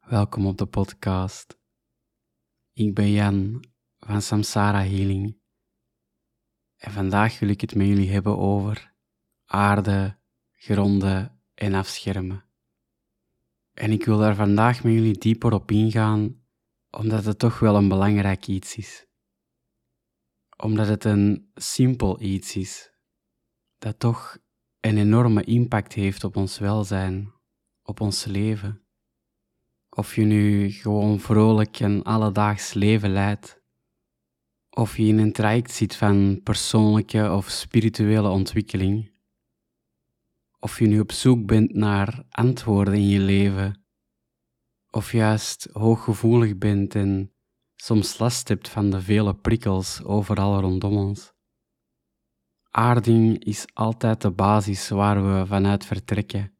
Welkom 0.00 0.46
op 0.46 0.58
de 0.58 0.66
podcast. 0.66 1.58
Ik 2.72 2.94
ben 2.94 3.10
Jan 3.10 3.64
van 3.98 4.22
Samsara 4.22 4.84
Healing 4.84 5.38
en 6.76 6.92
vandaag 6.92 7.38
wil 7.38 7.48
ik 7.48 7.60
het 7.60 7.74
met 7.74 7.86
jullie 7.86 8.10
hebben 8.10 8.38
over 8.38 8.94
aarde, 9.44 10.18
gronden 10.50 11.42
en 11.54 11.74
afschermen. 11.74 12.44
En 13.72 13.90
ik 13.90 14.04
wil 14.04 14.18
daar 14.18 14.34
vandaag 14.34 14.82
met 14.84 14.92
jullie 14.92 15.18
dieper 15.18 15.52
op 15.52 15.70
ingaan, 15.70 16.42
omdat 16.90 17.24
het 17.24 17.38
toch 17.38 17.58
wel 17.58 17.76
een 17.76 17.88
belangrijk 17.88 18.46
iets 18.46 18.76
is. 18.76 19.06
Omdat 20.56 20.86
het 20.86 21.04
een 21.04 21.50
simpel 21.54 22.20
iets 22.20 22.56
is, 22.56 22.92
dat 23.78 23.98
toch 23.98 24.38
een 24.80 24.98
enorme 24.98 25.44
impact 25.44 25.92
heeft 25.92 26.24
op 26.24 26.36
ons 26.36 26.58
welzijn, 26.58 27.40
op 27.82 28.00
ons 28.00 28.24
leven. 28.24 28.82
Of 29.88 30.14
je 30.14 30.22
nu 30.22 30.70
gewoon 30.70 31.20
vrolijk 31.20 31.80
een 31.80 32.02
alledaags 32.02 32.72
leven 32.72 33.10
leidt, 33.10 33.60
of 34.70 34.96
je 34.96 35.04
in 35.04 35.18
een 35.18 35.32
traject 35.32 35.70
zit 35.70 35.96
van 35.96 36.40
persoonlijke 36.42 37.32
of 37.32 37.48
spirituele 37.48 38.28
ontwikkeling, 38.28 39.12
of 40.58 40.78
je 40.78 40.86
nu 40.86 41.00
op 41.00 41.12
zoek 41.12 41.46
bent 41.46 41.74
naar 41.74 42.24
antwoorden 42.28 42.94
in 42.94 43.08
je 43.08 43.20
leven, 43.20 43.84
of 44.90 45.12
juist 45.12 45.68
hooggevoelig 45.72 46.58
bent 46.58 46.94
en 46.94 47.32
soms 47.74 48.18
last 48.18 48.48
hebt 48.48 48.68
van 48.68 48.90
de 48.90 49.00
vele 49.00 49.34
prikkels 49.34 50.02
overal 50.02 50.60
rondom 50.60 50.96
ons. 50.96 51.32
Aarding 52.70 53.44
is 53.44 53.66
altijd 53.74 54.20
de 54.20 54.30
basis 54.30 54.88
waar 54.88 55.24
we 55.24 55.46
vanuit 55.46 55.84
vertrekken 55.84 56.51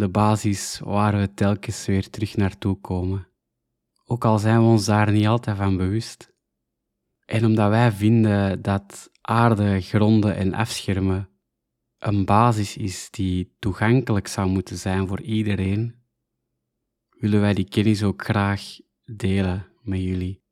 de 0.00 0.08
basis 0.08 0.80
waar 0.84 1.18
we 1.18 1.34
telkens 1.34 1.86
weer 1.86 2.10
terug 2.10 2.36
naartoe 2.36 2.80
komen. 2.80 3.28
Ook 4.04 4.24
al 4.24 4.38
zijn 4.38 4.58
we 4.58 4.66
ons 4.66 4.84
daar 4.84 5.12
niet 5.12 5.26
altijd 5.26 5.56
van 5.56 5.76
bewust. 5.76 6.32
En 7.24 7.44
omdat 7.44 7.70
wij 7.70 7.92
vinden 7.92 8.62
dat 8.62 9.10
aarde, 9.20 9.80
gronden 9.80 10.36
en 10.36 10.54
afschermen 10.54 11.28
een 11.98 12.24
basis 12.24 12.76
is 12.76 13.10
die 13.10 13.56
toegankelijk 13.58 14.28
zou 14.28 14.48
moeten 14.48 14.76
zijn 14.76 15.08
voor 15.08 15.20
iedereen, 15.20 15.94
willen 17.10 17.40
wij 17.40 17.54
die 17.54 17.68
kennis 17.68 18.02
ook 18.02 18.24
graag 18.24 18.78
delen 19.04 19.66
met 19.82 20.00
jullie. 20.00 20.42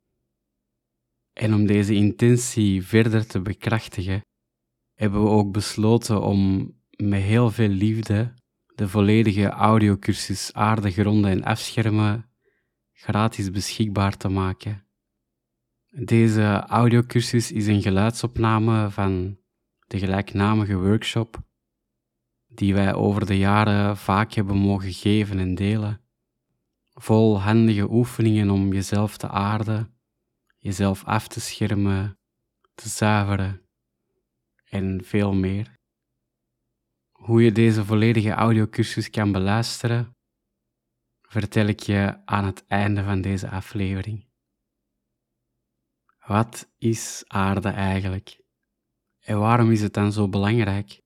En 1.32 1.54
om 1.54 1.66
deze 1.66 1.94
intentie 1.94 2.86
verder 2.86 3.26
te 3.26 3.40
bekrachtigen, 3.40 4.20
hebben 4.94 5.22
we 5.22 5.28
ook 5.28 5.52
besloten 5.52 6.22
om 6.22 6.72
met 6.96 7.22
heel 7.22 7.50
veel 7.50 7.68
liefde 7.68 8.34
de 8.78 8.88
volledige 8.88 9.48
audiocursus 9.48 10.52
Aarde, 10.52 10.90
Gronden 10.90 11.30
en 11.30 11.44
Afschermen 11.44 12.30
gratis 12.92 13.50
beschikbaar 13.50 14.16
te 14.16 14.28
maken. 14.28 14.86
Deze 15.90 16.64
audiocursus 16.66 17.52
is 17.52 17.66
een 17.66 17.82
geluidsopname 17.82 18.90
van 18.90 19.38
de 19.86 19.98
gelijknamige 19.98 20.76
workshop 20.76 21.38
die 22.46 22.74
wij 22.74 22.94
over 22.94 23.26
de 23.26 23.38
jaren 23.38 23.96
vaak 23.96 24.32
hebben 24.32 24.56
mogen 24.56 24.92
geven 24.92 25.38
en 25.38 25.54
delen. 25.54 26.00
Vol 26.90 27.40
handige 27.40 27.90
oefeningen 27.90 28.50
om 28.50 28.72
jezelf 28.72 29.16
te 29.16 29.28
aarden, 29.28 29.94
jezelf 30.58 31.04
af 31.04 31.28
te 31.28 31.40
schermen, 31.40 32.18
te 32.74 32.88
zuiveren 32.88 33.60
en 34.68 35.00
veel 35.04 35.32
meer. 35.34 35.77
Hoe 37.28 37.42
je 37.42 37.52
deze 37.52 37.84
volledige 37.84 38.30
audiocursus 38.30 39.10
kan 39.10 39.32
beluisteren, 39.32 40.16
vertel 41.22 41.66
ik 41.66 41.80
je 41.80 42.20
aan 42.24 42.44
het 42.44 42.66
einde 42.66 43.04
van 43.04 43.20
deze 43.20 43.50
aflevering. 43.50 44.26
Wat 46.26 46.70
is 46.78 47.24
aarde 47.26 47.68
eigenlijk? 47.68 48.40
En 49.20 49.38
waarom 49.38 49.70
is 49.70 49.80
het 49.80 49.92
dan 49.94 50.12
zo 50.12 50.28
belangrijk? 50.28 51.00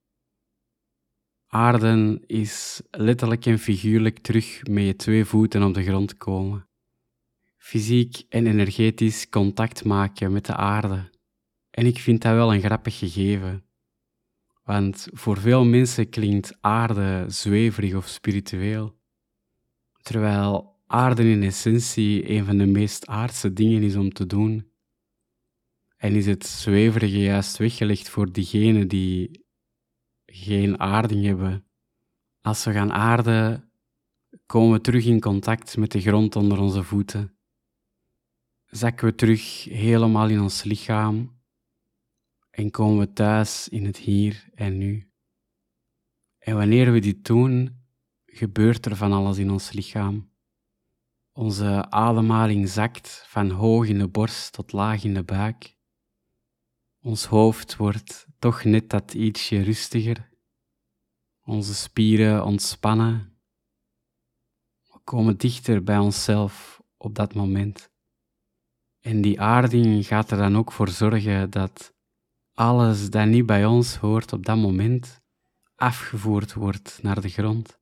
Aarde 1.47 2.23
is 2.27 2.83
letterlijk 2.91 3.47
en 3.47 3.59
figuurlijk 3.59 4.19
terug 4.19 4.63
met 4.67 4.85
je 4.85 4.97
twee 4.97 5.25
voeten 5.25 5.63
op 5.63 5.75
de 5.75 5.83
grond 5.83 6.17
komen. 6.17 6.69
Fysiek 7.57 8.23
en 8.29 8.47
energetisch 8.47 9.29
contact 9.29 9.85
maken 9.85 10.33
met 10.33 10.47
de 10.47 10.57
aarde. 10.57 11.11
En 11.71 11.87
ik 11.87 11.99
vind 11.99 12.23
dat 12.23 12.35
wel 12.35 12.55
een 12.55 12.63
grappig 12.63 12.99
gegeven. 12.99 13.72
Want 14.63 15.09
voor 15.13 15.39
veel 15.39 15.65
mensen 15.65 16.09
klinkt 16.09 16.57
aarde 16.61 17.25
zweverig 17.29 17.95
of 17.95 18.09
spiritueel, 18.09 18.99
terwijl 20.03 20.81
aarde 20.87 21.31
in 21.31 21.43
essentie 21.43 22.31
een 22.31 22.45
van 22.45 22.59
de 22.59 22.67
meest 22.67 23.07
aardse 23.07 23.53
dingen 23.53 23.83
is 23.83 23.97
om 23.97 24.13
te 24.13 24.27
doen. 24.27 24.71
En 25.97 26.15
is 26.15 26.27
het 26.27 26.47
zweverige 26.47 27.19
juist 27.19 27.57
weggelegd 27.57 28.09
voor 28.09 28.33
diegenen 28.33 28.89
die 28.89 29.47
geen 30.27 30.81
aarding 30.81 31.25
hebben. 31.25 31.67
Als 32.41 32.65
we 32.65 32.73
gaan 32.73 32.93
aarden, 32.93 33.73
komen 34.47 34.73
we 34.73 34.81
terug 34.81 35.05
in 35.05 35.21
contact 35.21 35.77
met 35.77 35.93
de 35.93 36.01
grond 36.01 36.37
onder 36.37 36.61
onze 36.61 36.83
voeten. 36.83 37.37
Zakken 38.67 39.07
we 39.07 39.15
terug 39.15 39.65
helemaal 39.65 40.29
in 40.29 40.41
ons 40.41 40.63
lichaam 40.63 41.42
en 42.53 42.71
komen 42.71 42.99
we 42.99 43.13
thuis 43.13 43.69
in 43.69 43.85
het 43.85 43.97
hier 43.97 44.49
en 44.55 44.79
nu. 44.79 45.11
En 46.39 46.57
wanneer 46.57 46.93
we 46.93 46.99
dit 46.99 47.25
doen, 47.25 47.85
gebeurt 48.27 48.87
er 48.87 48.97
van 48.97 49.13
alles 49.13 49.39
in 49.39 49.51
ons 49.51 49.73
lichaam. 49.73 50.31
Onze 51.33 51.91
ademhaling 51.91 52.69
zakt 52.69 53.25
van 53.27 53.51
hoog 53.51 53.87
in 53.87 53.99
de 53.99 54.09
borst 54.09 54.53
tot 54.53 54.73
laag 54.73 55.05
in 55.05 55.15
de 55.15 55.23
buik. 55.23 55.77
Ons 57.01 57.25
hoofd 57.25 57.77
wordt 57.77 58.27
toch 58.39 58.65
net 58.65 58.91
dat 58.91 59.15
ietsje 59.15 59.63
rustiger. 59.63 60.31
Onze 61.45 61.75
spieren 61.75 62.45
ontspannen. 62.45 63.37
We 64.83 64.99
komen 65.05 65.37
dichter 65.37 65.83
bij 65.83 65.99
onszelf 65.99 66.83
op 66.97 67.15
dat 67.15 67.35
moment. 67.35 67.91
En 69.01 69.21
die 69.21 69.41
aarding 69.41 70.07
gaat 70.07 70.31
er 70.31 70.39
dan 70.39 70.57
ook 70.57 70.73
voor 70.73 70.89
zorgen 70.89 71.51
dat 71.51 71.92
alles 72.63 73.11
dat 73.11 73.27
niet 73.27 73.47
bij 73.47 73.67
ons 73.67 73.97
hoort 73.97 74.33
op 74.33 74.47
dat 74.47 74.57
moment 74.57 75.21
afgevoerd 75.75 76.55
wordt 76.55 76.99
naar 77.03 77.21
de 77.21 77.29
grond. 77.29 77.79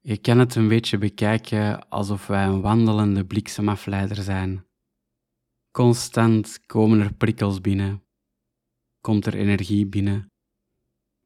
Je 0.00 0.16
kan 0.16 0.38
het 0.38 0.54
een 0.54 0.68
beetje 0.68 0.98
bekijken 0.98 1.88
alsof 1.88 2.26
wij 2.26 2.44
een 2.44 2.60
wandelende 2.60 3.24
bliksemafleider 3.26 4.16
zijn. 4.16 4.66
Constant 5.70 6.66
komen 6.66 7.00
er 7.00 7.14
prikkels 7.14 7.60
binnen, 7.60 8.04
komt 9.00 9.26
er 9.26 9.34
energie 9.34 9.86
binnen, 9.86 10.26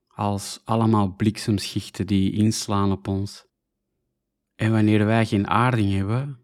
als 0.06 0.60
allemaal 0.64 1.14
bliksemschichten 1.14 2.06
die 2.06 2.32
inslaan 2.32 2.92
op 2.92 3.08
ons. 3.08 3.46
En 4.54 4.72
wanneer 4.72 5.06
wij 5.06 5.26
geen 5.26 5.46
aarding 5.46 5.92
hebben, 5.92 6.40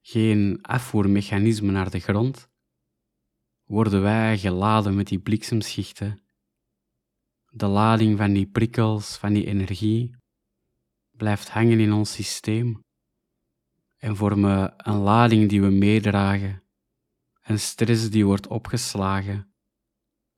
geen 0.00 0.58
afvoermechanisme 0.62 1.70
naar 1.70 1.90
de 1.90 2.00
grond, 2.00 2.48
worden 3.68 4.02
wij 4.02 4.38
geladen 4.38 4.94
met 4.94 5.06
die 5.06 5.18
bliksemschichten. 5.18 6.22
De 7.50 7.66
lading 7.66 8.18
van 8.18 8.32
die 8.32 8.46
prikkels, 8.46 9.16
van 9.16 9.32
die 9.32 9.46
energie, 9.46 10.16
blijft 11.10 11.50
hangen 11.50 11.80
in 11.80 11.92
ons 11.92 12.12
systeem 12.12 12.84
en 13.96 14.16
vormen 14.16 14.74
een 14.76 14.96
lading 14.96 15.48
die 15.48 15.60
we 15.60 15.68
meedragen, 15.68 16.62
een 17.42 17.60
stress 17.60 18.10
die 18.10 18.26
wordt 18.26 18.46
opgeslagen. 18.46 19.52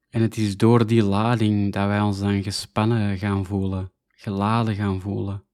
En 0.08 0.22
het 0.22 0.36
is 0.36 0.56
door 0.56 0.86
die 0.86 1.02
lading 1.02 1.72
dat 1.72 1.86
wij 1.86 2.00
ons 2.00 2.18
dan 2.18 2.42
gespannen 2.42 3.18
gaan 3.18 3.44
voelen, 3.46 3.92
geladen 4.08 4.74
gaan 4.74 5.00
voelen. 5.00 5.44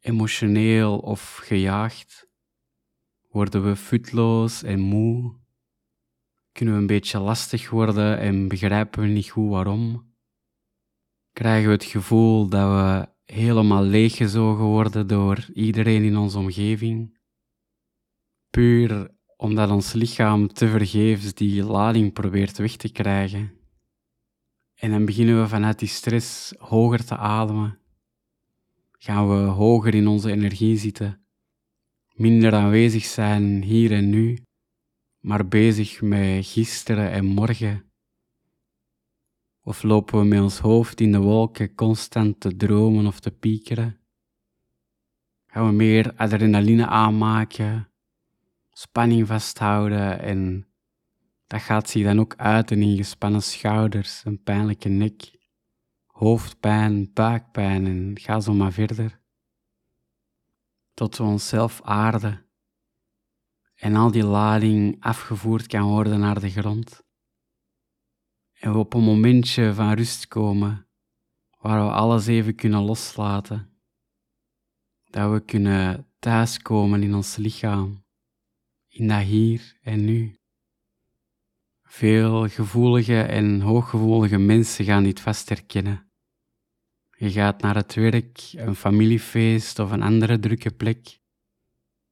Emotioneel 0.00 0.98
of 0.98 1.36
gejaagd 1.36 2.28
worden 3.28 3.64
we 3.64 3.76
futloos 3.76 4.62
en 4.62 4.80
moe 4.80 5.36
kunnen 6.58 6.74
we 6.76 6.80
een 6.80 6.86
beetje 6.86 7.18
lastig 7.18 7.70
worden 7.70 8.18
en 8.18 8.48
begrijpen 8.48 9.02
we 9.02 9.08
niet 9.08 9.28
goed 9.28 9.50
waarom. 9.50 10.12
Krijgen 11.32 11.66
we 11.66 11.74
het 11.74 11.84
gevoel 11.84 12.48
dat 12.48 12.68
we 12.68 13.08
helemaal 13.34 13.82
leeggezogen 13.82 14.64
worden 14.64 15.06
door 15.06 15.48
iedereen 15.54 16.02
in 16.02 16.16
onze 16.16 16.38
omgeving. 16.38 17.18
Puur 18.50 19.16
omdat 19.36 19.70
ons 19.70 19.92
lichaam 19.92 20.48
te 20.48 20.68
vergeefs 20.68 21.34
die 21.34 21.64
lading 21.64 22.12
probeert 22.12 22.58
weg 22.58 22.76
te 22.76 22.92
krijgen. 22.92 23.52
En 24.74 24.90
dan 24.90 25.04
beginnen 25.04 25.40
we 25.40 25.48
vanuit 25.48 25.78
die 25.78 25.88
stress 25.88 26.54
hoger 26.58 27.04
te 27.04 27.16
ademen. 27.16 27.78
Gaan 28.92 29.28
we 29.28 29.34
hoger 29.34 29.94
in 29.94 30.06
onze 30.06 30.30
energie 30.30 30.76
zitten, 30.76 31.26
minder 32.14 32.54
aanwezig 32.54 33.04
zijn 33.04 33.62
hier 33.62 33.92
en 33.92 34.10
nu 34.10 34.38
maar 35.28 35.48
bezig 35.48 36.00
met 36.02 36.46
gisteren 36.46 37.10
en 37.10 37.24
morgen? 37.24 37.84
Of 39.62 39.82
lopen 39.82 40.18
we 40.18 40.24
met 40.24 40.40
ons 40.40 40.58
hoofd 40.58 41.00
in 41.00 41.12
de 41.12 41.18
wolken 41.18 41.74
constant 41.74 42.40
te 42.40 42.56
dromen 42.56 43.06
of 43.06 43.20
te 43.20 43.30
piekeren? 43.30 44.00
gaan 45.46 45.66
we 45.66 45.72
meer 45.72 46.12
adrenaline 46.16 46.86
aanmaken, 46.86 47.88
spanning 48.70 49.26
vasthouden 49.26 50.20
en 50.20 50.66
dat 51.46 51.60
gaat 51.60 51.88
zich 51.88 52.04
dan 52.04 52.20
ook 52.20 52.34
uiten 52.36 52.82
in 52.82 52.96
gespannen 52.96 53.42
schouders, 53.42 54.22
een 54.24 54.42
pijnlijke 54.42 54.88
nek, 54.88 55.30
hoofdpijn, 56.06 57.12
buikpijn 57.12 57.86
en 57.86 58.18
ga 58.18 58.40
zo 58.40 58.52
maar 58.52 58.72
verder. 58.72 59.20
Tot 60.94 61.16
we 61.16 61.22
onszelf 61.22 61.82
aarden 61.82 62.47
en 63.78 63.96
al 63.96 64.10
die 64.10 64.24
lading 64.24 64.96
afgevoerd 65.00 65.66
kan 65.66 65.82
worden 65.82 66.20
naar 66.20 66.40
de 66.40 66.50
grond. 66.50 67.02
En 68.52 68.72
we 68.72 68.78
op 68.78 68.94
een 68.94 69.02
momentje 69.02 69.74
van 69.74 69.92
rust 69.92 70.28
komen 70.28 70.88
waar 71.58 71.84
we 71.84 71.92
alles 71.92 72.26
even 72.26 72.54
kunnen 72.54 72.80
loslaten. 72.80 73.80
Dat 75.04 75.32
we 75.32 75.40
kunnen 75.44 76.06
thuiskomen 76.18 77.02
in 77.02 77.14
ons 77.14 77.36
lichaam, 77.36 78.04
in 78.88 79.08
dat 79.08 79.22
hier 79.22 79.78
en 79.82 80.04
nu. 80.04 80.36
Veel 81.82 82.48
gevoelige 82.48 83.22
en 83.22 83.60
hooggevoelige 83.60 84.38
mensen 84.38 84.84
gaan 84.84 85.02
dit 85.02 85.20
vast 85.20 85.48
herkennen. 85.48 86.12
Je 87.16 87.30
gaat 87.30 87.62
naar 87.62 87.74
het 87.74 87.94
werk, 87.94 88.52
een 88.52 88.74
familiefeest 88.74 89.78
of 89.78 89.90
een 89.90 90.02
andere 90.02 90.38
drukke 90.38 90.70
plek. 90.70 91.20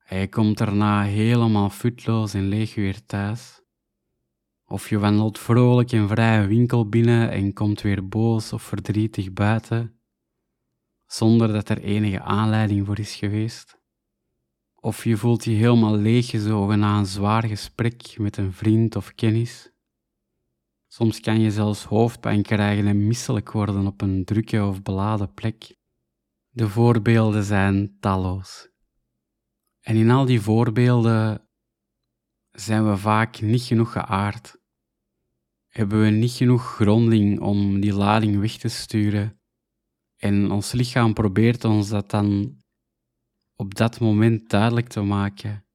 Je 0.08 0.28
komt 0.28 0.58
daarna 0.58 1.02
helemaal 1.02 1.70
futloos 1.70 2.34
en 2.34 2.48
leeg 2.48 2.74
weer 2.74 3.06
thuis. 3.06 3.60
Of 4.64 4.88
je 4.88 4.98
wandelt 4.98 5.38
vrolijk 5.38 5.92
en 5.92 6.08
vrij 6.08 6.46
winkel 6.46 6.88
binnen 6.88 7.30
en 7.30 7.52
komt 7.52 7.80
weer 7.80 8.08
boos 8.08 8.52
of 8.52 8.62
verdrietig 8.62 9.32
buiten, 9.32 10.00
zonder 11.06 11.52
dat 11.52 11.68
er 11.68 11.82
enige 11.82 12.20
aanleiding 12.20 12.86
voor 12.86 12.98
is 12.98 13.14
geweest. 13.14 13.78
Of 14.74 15.04
je 15.04 15.16
voelt 15.16 15.44
je 15.44 15.50
helemaal 15.50 15.96
leeggezogen 15.96 16.78
na 16.78 16.98
een 16.98 17.06
zwaar 17.06 17.44
gesprek 17.44 18.18
met 18.18 18.36
een 18.36 18.52
vriend 18.52 18.96
of 18.96 19.14
kennis. 19.14 19.72
Soms 20.88 21.20
kan 21.20 21.40
je 21.40 21.50
zelfs 21.50 21.84
hoofdpijn 21.84 22.42
krijgen 22.42 22.86
en 22.86 23.06
misselijk 23.06 23.52
worden 23.52 23.86
op 23.86 24.00
een 24.00 24.24
drukke 24.24 24.64
of 24.64 24.82
beladen 24.82 25.34
plek. 25.34 25.76
De 26.50 26.68
voorbeelden 26.68 27.44
zijn 27.44 27.96
talloos. 28.00 28.74
En 29.86 29.96
in 29.96 30.10
al 30.10 30.24
die 30.24 30.40
voorbeelden 30.40 31.48
zijn 32.50 32.90
we 32.90 32.96
vaak 32.96 33.40
niet 33.40 33.62
genoeg 33.62 33.92
geaard. 33.92 34.58
Hebben 35.66 36.02
we 36.02 36.10
niet 36.10 36.30
genoeg 36.30 36.74
gronding 36.74 37.40
om 37.40 37.80
die 37.80 37.94
lading 37.94 38.40
weg 38.40 38.56
te 38.56 38.68
sturen. 38.68 39.40
En 40.16 40.50
ons 40.50 40.72
lichaam 40.72 41.14
probeert 41.14 41.64
ons 41.64 41.88
dat 41.88 42.10
dan 42.10 42.56
op 43.54 43.74
dat 43.74 44.00
moment 44.00 44.50
duidelijk 44.50 44.88
te 44.88 45.00
maken. 45.00 45.66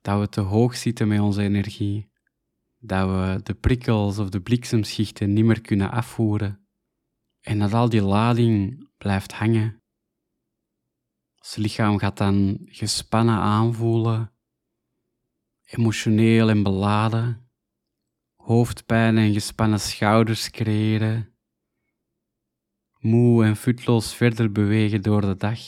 Dat 0.00 0.20
we 0.20 0.28
te 0.28 0.40
hoog 0.40 0.76
zitten 0.76 1.08
met 1.08 1.20
onze 1.20 1.42
energie. 1.42 2.10
Dat 2.78 3.08
we 3.08 3.42
de 3.42 3.54
prikkels 3.54 4.18
of 4.18 4.28
de 4.28 4.40
bliksemschichten 4.40 5.32
niet 5.32 5.44
meer 5.44 5.60
kunnen 5.60 5.90
afvoeren. 5.90 6.68
En 7.40 7.58
dat 7.58 7.72
al 7.72 7.88
die 7.88 8.02
lading 8.02 8.88
blijft 8.96 9.32
hangen. 9.32 9.83
Ons 11.44 11.56
lichaam 11.56 11.98
gaat 11.98 12.16
dan 12.16 12.58
gespannen 12.66 13.34
aanvoelen, 13.34 14.32
emotioneel 15.64 16.48
en 16.48 16.62
beladen, 16.62 17.50
hoofdpijn 18.34 19.18
en 19.18 19.32
gespannen 19.32 19.80
schouders 19.80 20.50
creëren, 20.50 21.34
moe 22.98 23.44
en 23.44 23.56
futloos 23.56 24.14
verder 24.14 24.52
bewegen 24.52 25.02
door 25.02 25.20
de 25.20 25.36
dag, 25.36 25.60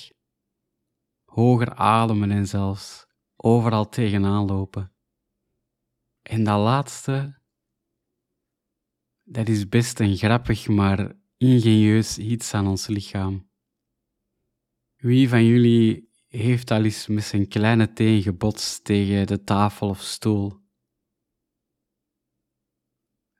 hoger 1.25 1.75
ademen 1.75 2.31
en 2.31 2.46
zelfs 2.46 3.06
overal 3.37 3.88
tegenaan 3.88 4.46
lopen. 4.46 4.93
En 6.23 6.44
dat 6.44 6.58
laatste, 6.58 7.40
dat 9.23 9.49
is 9.49 9.69
best 9.69 10.00
een 10.00 10.17
grappig 10.17 10.69
maar 10.69 11.12
ingenieus 11.37 12.19
iets 12.19 12.55
aan 12.55 12.67
ons 12.67 12.87
lichaam. 12.87 13.45
Wie 14.96 15.28
van 15.28 15.44
jullie 15.44 16.10
heeft 16.26 16.70
al 16.70 16.84
eens 16.84 17.06
met 17.06 17.25
zijn 17.25 17.48
kleine 17.48 17.93
teen 17.93 18.22
gebotst 18.22 18.84
tegen 18.84 19.26
de 19.26 19.44
tafel 19.44 19.88
of 19.88 20.00
stoel? 20.00 20.64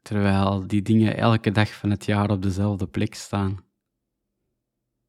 Terwijl 0.03 0.67
die 0.67 0.83
dingen 0.83 1.17
elke 1.17 1.51
dag 1.51 1.75
van 1.75 1.91
het 1.91 2.05
jaar 2.05 2.31
op 2.31 2.43
dezelfde 2.43 2.87
plek 2.87 3.15
staan. 3.15 3.65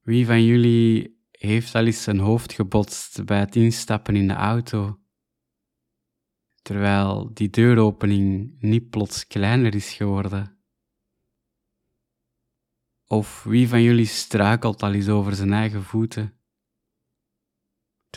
Wie 0.02 0.26
van 0.26 0.44
jullie 0.44 1.22
heeft 1.32 1.76
al 1.76 1.86
eens 1.86 2.04
zijn 2.04 2.20
hoofd 2.20 2.54
gebotst 2.54 3.26
bij 3.26 3.40
het 3.40 3.56
instappen 3.56 4.16
in 4.16 4.28
de 4.28 4.34
auto? 4.34 5.00
Terwijl 6.62 7.34
die 7.34 7.50
deuropening 7.50 8.56
niet 8.60 8.90
plots 8.90 9.28
kleiner 9.28 9.76
is 9.76 9.94
geworden. 9.94 10.58
Of 13.06 13.44
wie 13.44 13.68
van 13.68 13.82
jullie 13.82 14.06
struikelt 14.06 14.84
al 14.84 14.94
eens 14.94 15.10
over 15.10 15.36
zijn 15.36 15.54
eigen 15.54 15.84
voeten? 15.84 16.37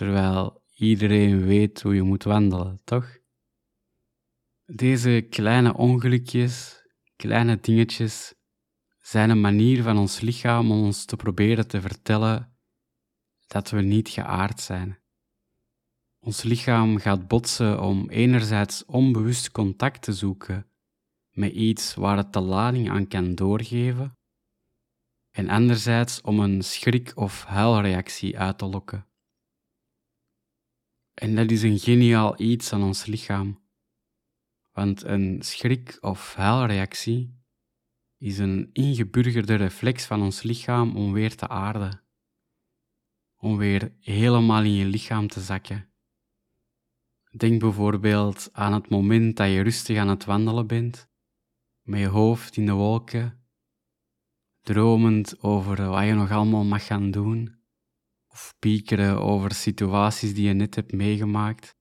Terwijl 0.01 0.63
iedereen 0.77 1.45
weet 1.45 1.83
hoe 1.83 1.95
je 1.95 2.03
moet 2.03 2.23
wandelen, 2.23 2.81
toch? 2.85 3.19
Deze 4.65 5.27
kleine 5.31 5.75
ongelukjes, 5.75 6.83
kleine 7.17 7.61
dingetjes, 7.61 8.35
zijn 9.01 9.31
een 9.31 9.41
manier 9.41 9.83
van 9.83 9.99
ons 9.99 10.21
lichaam 10.21 10.71
om 10.71 10.83
ons 10.83 11.05
te 11.05 11.17
proberen 11.17 11.69
te 11.69 11.81
vertellen 11.81 12.57
dat 13.47 13.71
we 13.71 13.81
niet 13.81 14.09
geaard 14.09 14.61
zijn. 14.61 14.99
Ons 16.19 16.43
lichaam 16.43 16.99
gaat 16.99 17.29
botsen 17.29 17.83
om 17.83 18.09
enerzijds 18.09 18.85
onbewust 18.85 19.51
contact 19.51 20.03
te 20.03 20.13
zoeken 20.13 20.71
met 21.31 21.53
iets 21.53 21.95
waar 21.95 22.17
het 22.17 22.33
de 22.33 22.41
lading 22.41 22.91
aan 22.91 23.09
kan 23.09 23.35
doorgeven, 23.35 24.19
en 25.31 25.49
anderzijds 25.49 26.21
om 26.21 26.41
een 26.41 26.63
schrik- 26.63 27.17
of 27.17 27.45
huilreactie 27.45 28.39
uit 28.39 28.59
te 28.59 28.67
lokken. 28.67 29.09
En 31.21 31.35
dat 31.35 31.51
is 31.51 31.63
een 31.63 31.79
geniaal 31.79 32.41
iets 32.41 32.73
aan 32.73 32.83
ons 32.83 33.07
lichaam. 33.07 33.61
Want 34.73 35.03
een 35.03 35.43
schrik- 35.43 35.99
of 36.01 36.35
huilreactie 36.35 37.39
is 38.19 38.39
een 38.39 38.71
ingeburgerde 38.73 39.55
reflex 39.55 40.07
van 40.07 40.23
ons 40.23 40.43
lichaam 40.43 40.97
om 40.97 41.13
weer 41.13 41.37
te 41.37 41.49
aarden. 41.49 42.03
Om 43.37 43.57
weer 43.57 43.93
helemaal 44.01 44.63
in 44.63 44.75
je 44.75 44.85
lichaam 44.85 45.29
te 45.29 45.41
zakken. 45.41 45.93
Denk 47.37 47.61
bijvoorbeeld 47.61 48.49
aan 48.53 48.73
het 48.73 48.89
moment 48.89 49.37
dat 49.37 49.51
je 49.51 49.61
rustig 49.61 49.99
aan 49.99 50.09
het 50.09 50.25
wandelen 50.25 50.67
bent, 50.67 51.09
met 51.83 52.01
je 52.01 52.07
hoofd 52.07 52.57
in 52.57 52.67
de 52.67 52.73
wolken, 52.73 53.45
dromend 54.61 55.43
over 55.43 55.89
wat 55.89 56.05
je 56.05 56.15
nog 56.15 56.31
allemaal 56.31 56.65
mag 56.65 56.87
gaan 56.87 57.11
doen 57.11 57.60
of 58.31 58.55
piekeren 58.59 59.21
over 59.21 59.53
situaties 59.53 60.35
die 60.35 60.47
je 60.47 60.53
net 60.53 60.75
hebt 60.75 60.93
meegemaakt. 60.93 61.79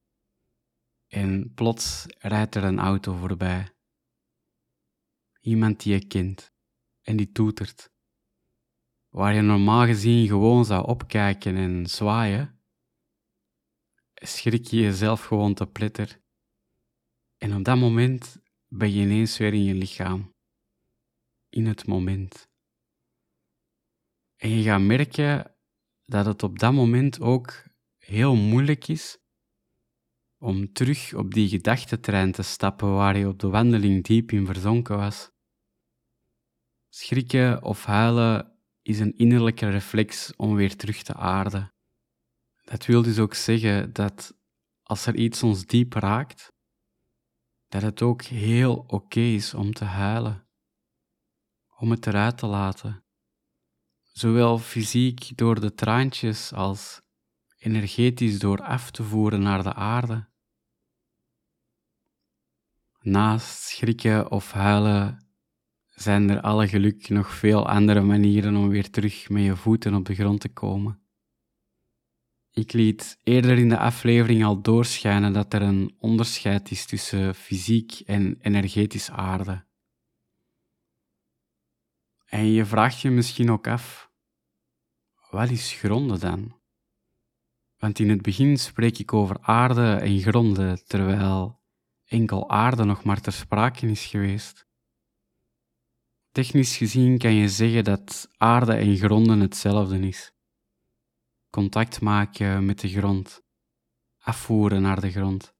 En 1.08 1.54
plots 1.54 2.06
rijdt 2.08 2.56
er 2.56 2.64
een 2.64 2.80
auto 2.80 3.14
voorbij. 3.14 3.74
Iemand 5.40 5.84
die 5.84 5.94
je 5.94 6.08
kent 6.08 6.54
en 7.02 7.18
die 7.18 7.32
toetert. 7.32 7.92
Waar 9.10 9.34
je 9.34 9.42
normaal 9.42 9.86
gezien 9.86 10.28
gewoon 10.28 10.66
zou 10.66 10.88
opkijken 10.88 11.56
en 11.56 11.86
zwaaien, 11.88 12.62
schrik 14.14 14.66
je 14.68 14.78
jezelf 14.78 15.24
gewoon 15.24 15.54
te 15.54 15.68
pletter. 15.68 16.22
En 17.38 17.56
op 17.56 17.64
dat 17.64 17.78
moment 17.78 18.38
ben 18.68 18.92
je 18.92 19.02
ineens 19.02 19.38
weer 19.38 19.54
in 19.54 19.64
je 19.64 19.74
lichaam. 19.74 20.34
In 21.50 21.66
het 21.66 21.88
moment. 21.88 22.50
En 24.36 24.50
je 24.50 24.64
gaat 24.64 24.82
merken 24.82 25.59
dat 26.10 26.26
het 26.26 26.44
op 26.44 26.60
dat 26.60 26.74
moment 26.74 27.22
ook 27.22 27.64
heel 27.98 28.36
moeilijk 28.36 28.88
is 28.88 29.18
om 30.38 30.74
terug 30.74 31.14
op 31.14 31.34
die 31.34 31.50
gedachtentrein 31.50 32.32
te 32.32 32.42
stappen 32.42 32.94
waar 32.94 33.18
je 33.18 33.28
op 33.28 33.40
de 33.40 33.48
wandeling 33.48 34.04
diep 34.04 34.32
in 34.32 34.46
verzonken 34.46 34.98
was. 34.98 35.32
Schrikken 36.90 37.64
of 37.64 37.86
huilen 37.86 38.60
is 38.82 39.00
een 39.00 39.18
innerlijke 39.18 39.70
reflex 39.70 40.36
om 40.36 40.56
weer 40.56 40.76
terug 40.76 41.04
te 41.04 41.14
aarden. 41.14 41.74
Dat 42.62 42.86
wil 42.86 43.02
dus 43.02 43.20
ook 43.20 43.34
zeggen 43.34 43.94
dat 43.94 44.38
als 44.84 45.06
er 45.06 45.16
iets 45.16 45.44
ons 45.44 45.66
diep 45.66 45.94
raakt, 45.94 46.54
dat 47.68 47.82
het 47.82 48.02
ook 48.02 48.22
heel 48.22 48.84
oké 48.88 49.20
is 49.20 49.54
om 49.54 49.74
te 49.74 49.86
huilen, 49.86 50.48
om 51.78 51.92
het 51.92 52.08
eruit 52.08 52.38
te 52.38 52.46
laten 52.46 53.04
zowel 54.20 54.58
fysiek 54.58 55.38
door 55.38 55.60
de 55.60 55.74
traantjes 55.74 56.54
als 56.54 57.02
energetisch 57.58 58.40
door 58.40 58.62
af 58.62 58.92
te 58.92 59.04
voeren 59.04 59.42
naar 59.42 59.64
de 59.64 59.74
aarde. 59.74 60.28
Naast 63.00 63.62
schrikken 63.62 64.32
of 64.32 64.52
huilen 64.52 65.28
zijn 65.88 66.30
er 66.30 66.42
alle 66.42 66.68
geluk 66.68 67.10
nog 67.10 67.34
veel 67.34 67.68
andere 67.68 68.02
manieren 68.02 68.56
om 68.56 68.70
weer 68.70 68.90
terug 68.90 69.30
met 69.30 69.44
je 69.44 69.56
voeten 69.56 69.94
op 69.94 70.06
de 70.06 70.16
grond 70.16 70.40
te 70.40 70.50
komen. 70.50 71.02
Ik 72.52 72.74
liet 72.74 73.18
eerder 73.24 73.58
in 73.58 73.70
de 73.70 73.78
aflevering 73.78 74.44
al 74.44 74.62
doorschijnen 74.62 75.34
dat 75.34 75.54
er 75.54 75.62
een 75.62 75.96
onderscheid 76.00 76.72
is 76.72 76.86
tussen 76.86 77.36
fysiek 77.36 78.00
en 78.06 78.38
energetisch 78.42 79.12
aarde. 79.12 79.68
En 82.26 82.46
je 82.46 82.66
vraagt 82.66 83.02
je 83.02 83.10
misschien 83.10 83.52
ook 83.52 83.68
af, 83.68 84.09
wat 85.30 85.50
is 85.50 85.72
gronden 85.72 86.20
dan? 86.20 86.60
Want 87.78 88.00
in 88.00 88.10
het 88.10 88.22
begin 88.22 88.58
spreek 88.58 88.98
ik 88.98 89.14
over 89.14 89.38
aarde 89.42 89.94
en 89.94 90.20
gronden, 90.20 90.86
terwijl 90.86 91.60
enkel 92.06 92.50
aarde 92.50 92.84
nog 92.84 93.04
maar 93.04 93.22
ter 93.22 93.34
sprake 93.34 93.88
is 93.88 94.06
geweest. 94.06 94.68
Technisch 96.32 96.78
gezien 96.78 97.18
kan 97.18 97.34
je 97.34 97.50
zeggen 97.50 97.84
dat 97.84 98.30
aarde 98.38 98.74
en 98.74 98.98
gronden 98.98 99.40
hetzelfde 99.40 100.00
is. 100.00 100.34
Contact 101.50 102.02
maken 102.02 102.66
met 102.66 102.80
de 102.80 102.90
grond, 102.90 103.42
afvoeren 104.18 104.82
naar 104.82 105.02
de 105.02 105.12
grond. 105.12 105.54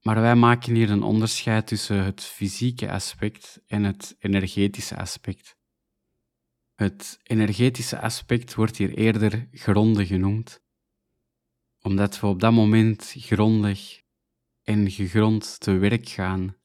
Maar 0.00 0.20
wij 0.20 0.34
maken 0.34 0.74
hier 0.74 0.90
een 0.90 1.02
onderscheid 1.02 1.66
tussen 1.66 2.04
het 2.04 2.22
fysieke 2.22 2.90
aspect 2.90 3.60
en 3.66 3.84
het 3.84 4.16
energetische 4.18 4.96
aspect. 4.96 5.56
Het 6.84 7.18
energetische 7.22 8.00
aspect 8.00 8.54
wordt 8.54 8.76
hier 8.76 8.94
eerder 8.94 9.48
gronden 9.52 10.06
genoemd, 10.06 10.62
omdat 11.80 12.20
we 12.20 12.26
op 12.26 12.40
dat 12.40 12.52
moment 12.52 13.14
grondig 13.18 14.02
en 14.62 14.90
gegrond 14.90 15.60
te 15.60 15.72
werk 15.72 16.08
gaan 16.08 16.56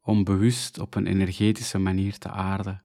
om 0.00 0.24
bewust 0.24 0.78
op 0.78 0.94
een 0.94 1.06
energetische 1.06 1.78
manier 1.78 2.18
te 2.18 2.28
aarden. 2.28 2.84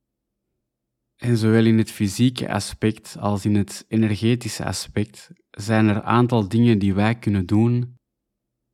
En 1.16 1.38
zowel 1.38 1.66
in 1.66 1.78
het 1.78 1.92
fysieke 1.92 2.52
aspect 2.52 3.18
als 3.18 3.46
in 3.46 3.56
het 3.56 3.86
energetische 3.88 4.66
aspect 4.66 5.32
zijn 5.50 5.88
er 5.88 6.02
aantal 6.02 6.48
dingen 6.48 6.80
die 6.80 6.94
wij 6.94 7.20
kunnen 7.20 7.46
doen 7.46 7.98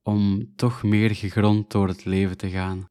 om 0.02 0.52
toch 0.56 0.84
meer 0.84 1.16
gegrond 1.16 1.72
door 1.72 1.88
het 1.88 2.06
leven 2.06 2.38
te 2.38 2.50
gaan. 2.50 2.88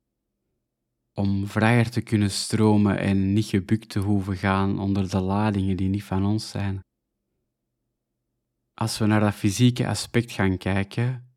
Om 1.15 1.47
vrijer 1.47 1.91
te 1.91 2.01
kunnen 2.01 2.31
stromen 2.31 2.99
en 2.99 3.33
niet 3.33 3.47
gebukt 3.47 3.89
te 3.89 3.99
hoeven 3.99 4.37
gaan 4.37 4.79
onder 4.79 5.11
de 5.11 5.21
ladingen 5.21 5.77
die 5.77 5.89
niet 5.89 6.05
van 6.05 6.25
ons 6.25 6.51
zijn. 6.51 6.81
Als 8.75 8.99
we 8.99 9.07
naar 9.07 9.21
dat 9.21 9.35
fysieke 9.35 9.89
aspect 9.89 10.33
gaan 10.33 10.59
kijken, 10.59 11.37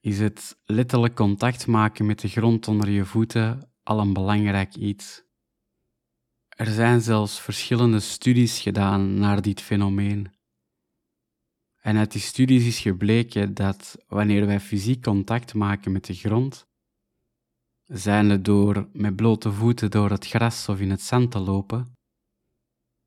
is 0.00 0.18
het 0.18 0.60
letterlijk 0.64 1.14
contact 1.14 1.66
maken 1.66 2.06
met 2.06 2.20
de 2.20 2.28
grond 2.28 2.68
onder 2.68 2.90
je 2.90 3.04
voeten 3.04 3.72
al 3.82 4.00
een 4.00 4.12
belangrijk 4.12 4.74
iets. 4.74 5.22
Er 6.48 6.66
zijn 6.66 7.00
zelfs 7.00 7.40
verschillende 7.40 8.00
studies 8.00 8.60
gedaan 8.60 9.14
naar 9.14 9.42
dit 9.42 9.60
fenomeen. 9.60 10.36
En 11.80 11.96
uit 11.96 12.12
die 12.12 12.20
studies 12.20 12.66
is 12.66 12.78
gebleken 12.78 13.54
dat 13.54 14.04
wanneer 14.06 14.46
wij 14.46 14.60
fysiek 14.60 15.02
contact 15.02 15.54
maken 15.54 15.92
met 15.92 16.04
de 16.04 16.14
grond, 16.14 16.67
zijnde 17.88 18.40
door 18.40 18.88
met 18.92 19.16
blote 19.16 19.52
voeten 19.52 19.90
door 19.90 20.10
het 20.10 20.26
gras 20.26 20.68
of 20.68 20.80
in 20.80 20.90
het 20.90 21.02
zand 21.02 21.30
te 21.30 21.38
lopen, 21.38 21.92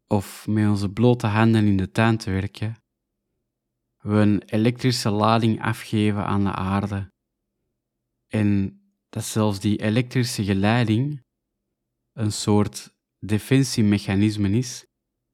of 0.07 0.47
met 0.47 0.69
onze 0.69 0.89
blote 0.89 1.27
handen 1.27 1.65
in 1.65 1.77
de 1.77 1.91
tuin 1.91 2.17
te 2.17 2.31
werken, 2.31 2.75
we 3.97 4.13
een 4.13 4.41
elektrische 4.41 5.09
lading 5.09 5.61
afgeven 5.61 6.25
aan 6.25 6.43
de 6.43 6.51
aarde. 6.51 7.11
En 8.27 8.79
dat 9.09 9.23
zelfs 9.23 9.59
die 9.59 9.81
elektrische 9.81 10.43
geleiding 10.43 11.23
een 12.13 12.31
soort 12.31 12.93
defensiemechanisme 13.19 14.49
is 14.49 14.85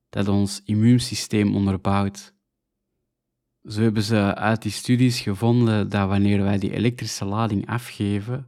dat 0.09 0.27
ons 0.27 0.61
immuunsysteem 0.63 1.55
onderbouwt. 1.55 2.33
Zo 3.63 3.81
hebben 3.81 4.03
ze 4.03 4.35
uit 4.35 4.61
die 4.61 4.71
studies 4.71 5.19
gevonden 5.19 5.89
dat 5.89 6.07
wanneer 6.07 6.43
wij 6.43 6.57
die 6.57 6.71
elektrische 6.71 7.25
lading 7.25 7.67
afgeven, 7.67 8.47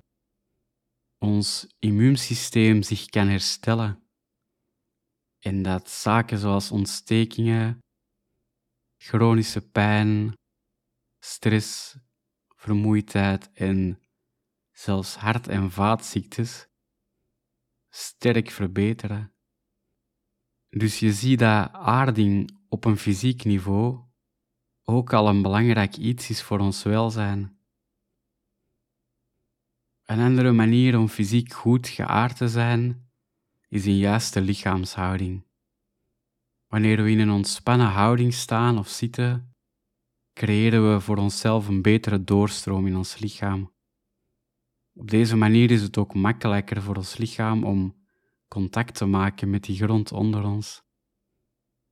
ons 1.19 1.67
immuunsysteem 1.79 2.83
zich 2.83 3.05
kan 3.05 3.27
herstellen. 3.27 4.03
En 5.39 5.61
dat 5.61 5.89
zaken 5.89 6.37
zoals 6.37 6.71
ontstekingen, 6.71 7.79
chronische 8.97 9.69
pijn, 9.69 10.33
stress, 11.19 11.97
vermoeidheid 12.55 13.51
en 13.51 14.01
zelfs 14.71 15.15
hart- 15.15 15.47
en 15.47 15.71
vaatziektes 15.71 16.67
sterk 17.89 18.49
verbeteren. 18.49 19.33
Dus 20.69 20.99
je 20.99 21.13
ziet 21.13 21.39
dat 21.39 21.71
aarding 21.71 22.57
op 22.69 22.85
een 22.85 22.97
fysiek 22.97 23.43
niveau 23.43 24.07
ook 24.83 25.13
al 25.13 25.27
een 25.27 25.41
belangrijk 25.41 25.97
iets 25.97 26.29
is 26.29 26.41
voor 26.41 26.59
ons 26.59 26.83
welzijn. 26.83 27.58
Een 30.09 30.19
andere 30.19 30.51
manier 30.51 30.97
om 30.97 31.07
fysiek 31.07 31.53
goed 31.53 31.87
geaard 31.87 32.37
te 32.37 32.47
zijn 32.47 33.09
is 33.67 33.85
een 33.85 33.97
juiste 33.97 34.41
lichaamshouding. 34.41 35.43
Wanneer 36.67 37.03
we 37.03 37.11
in 37.11 37.19
een 37.19 37.29
ontspannen 37.29 37.87
houding 37.87 38.33
staan 38.33 38.77
of 38.77 38.87
zitten, 38.87 39.55
creëren 40.33 40.93
we 40.93 40.99
voor 40.99 41.17
onszelf 41.17 41.67
een 41.67 41.81
betere 41.81 42.23
doorstroom 42.23 42.87
in 42.87 42.95
ons 42.95 43.19
lichaam. 43.19 43.71
Op 44.93 45.09
deze 45.09 45.35
manier 45.35 45.71
is 45.71 45.81
het 45.81 45.97
ook 45.97 46.13
makkelijker 46.13 46.81
voor 46.81 46.95
ons 46.95 47.17
lichaam 47.17 47.63
om 47.63 47.95
contact 48.47 48.95
te 48.95 49.05
maken 49.05 49.49
met 49.49 49.63
die 49.63 49.77
grond 49.77 50.11
onder 50.11 50.43
ons. 50.43 50.83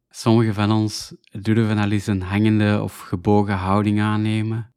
Sommigen 0.09 0.53
van 0.53 0.71
ons 0.71 1.15
durven 1.31 1.77
al 1.77 1.91
eens 1.91 2.07
een 2.07 2.21
hangende 2.21 2.81
of 2.83 2.99
gebogen 2.99 3.57
houding 3.57 4.01
aannemen, 4.01 4.75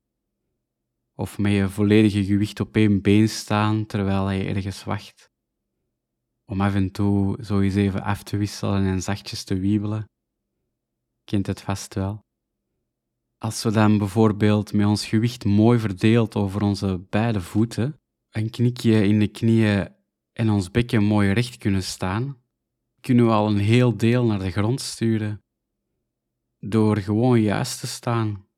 of 1.20 1.38
met 1.38 1.52
je 1.52 1.68
volledige 1.68 2.24
gewicht 2.24 2.60
op 2.60 2.76
één 2.76 3.00
been 3.02 3.28
staan 3.28 3.86
terwijl 3.86 4.30
je 4.30 4.44
ergens 4.44 4.84
wacht, 4.84 5.30
om 6.44 6.60
af 6.60 6.74
en 6.74 6.90
toe 6.90 7.44
zo 7.44 7.60
eens 7.60 7.74
even 7.74 8.02
af 8.02 8.22
te 8.22 8.36
wisselen 8.36 8.84
en 8.84 9.02
zachtjes 9.02 9.44
te 9.44 9.58
wiebelen. 9.58 10.04
Kent 11.24 11.46
het 11.46 11.60
vast 11.60 11.94
wel. 11.94 12.20
Als 13.38 13.62
we 13.62 13.70
dan 13.70 13.98
bijvoorbeeld 13.98 14.72
met 14.72 14.86
ons 14.86 15.06
gewicht 15.06 15.44
mooi 15.44 15.78
verdeeld 15.78 16.34
over 16.36 16.62
onze 16.62 17.06
beide 17.10 17.40
voeten, 17.40 18.00
een 18.30 18.50
knikje 18.50 19.06
in 19.06 19.18
de 19.18 19.28
knieën 19.28 19.88
en 20.32 20.50
ons 20.50 20.70
bekken 20.70 21.02
mooi 21.02 21.32
recht 21.32 21.56
kunnen 21.56 21.82
staan, 21.82 22.42
kunnen 23.00 23.26
we 23.26 23.32
al 23.32 23.48
een 23.48 23.58
heel 23.58 23.96
deel 23.96 24.24
naar 24.24 24.38
de 24.38 24.50
grond 24.50 24.80
sturen 24.80 25.42
door 26.58 26.96
gewoon 26.96 27.40
juist 27.40 27.80
te 27.80 27.86
staan. 27.86 28.50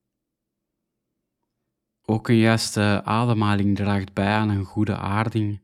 Ook 2.04 2.28
een 2.28 2.36
juiste 2.36 3.00
ademhaling 3.04 3.76
draagt 3.76 4.12
bij 4.12 4.34
aan 4.34 4.48
een 4.48 4.64
goede 4.64 4.96
aarding. 4.96 5.60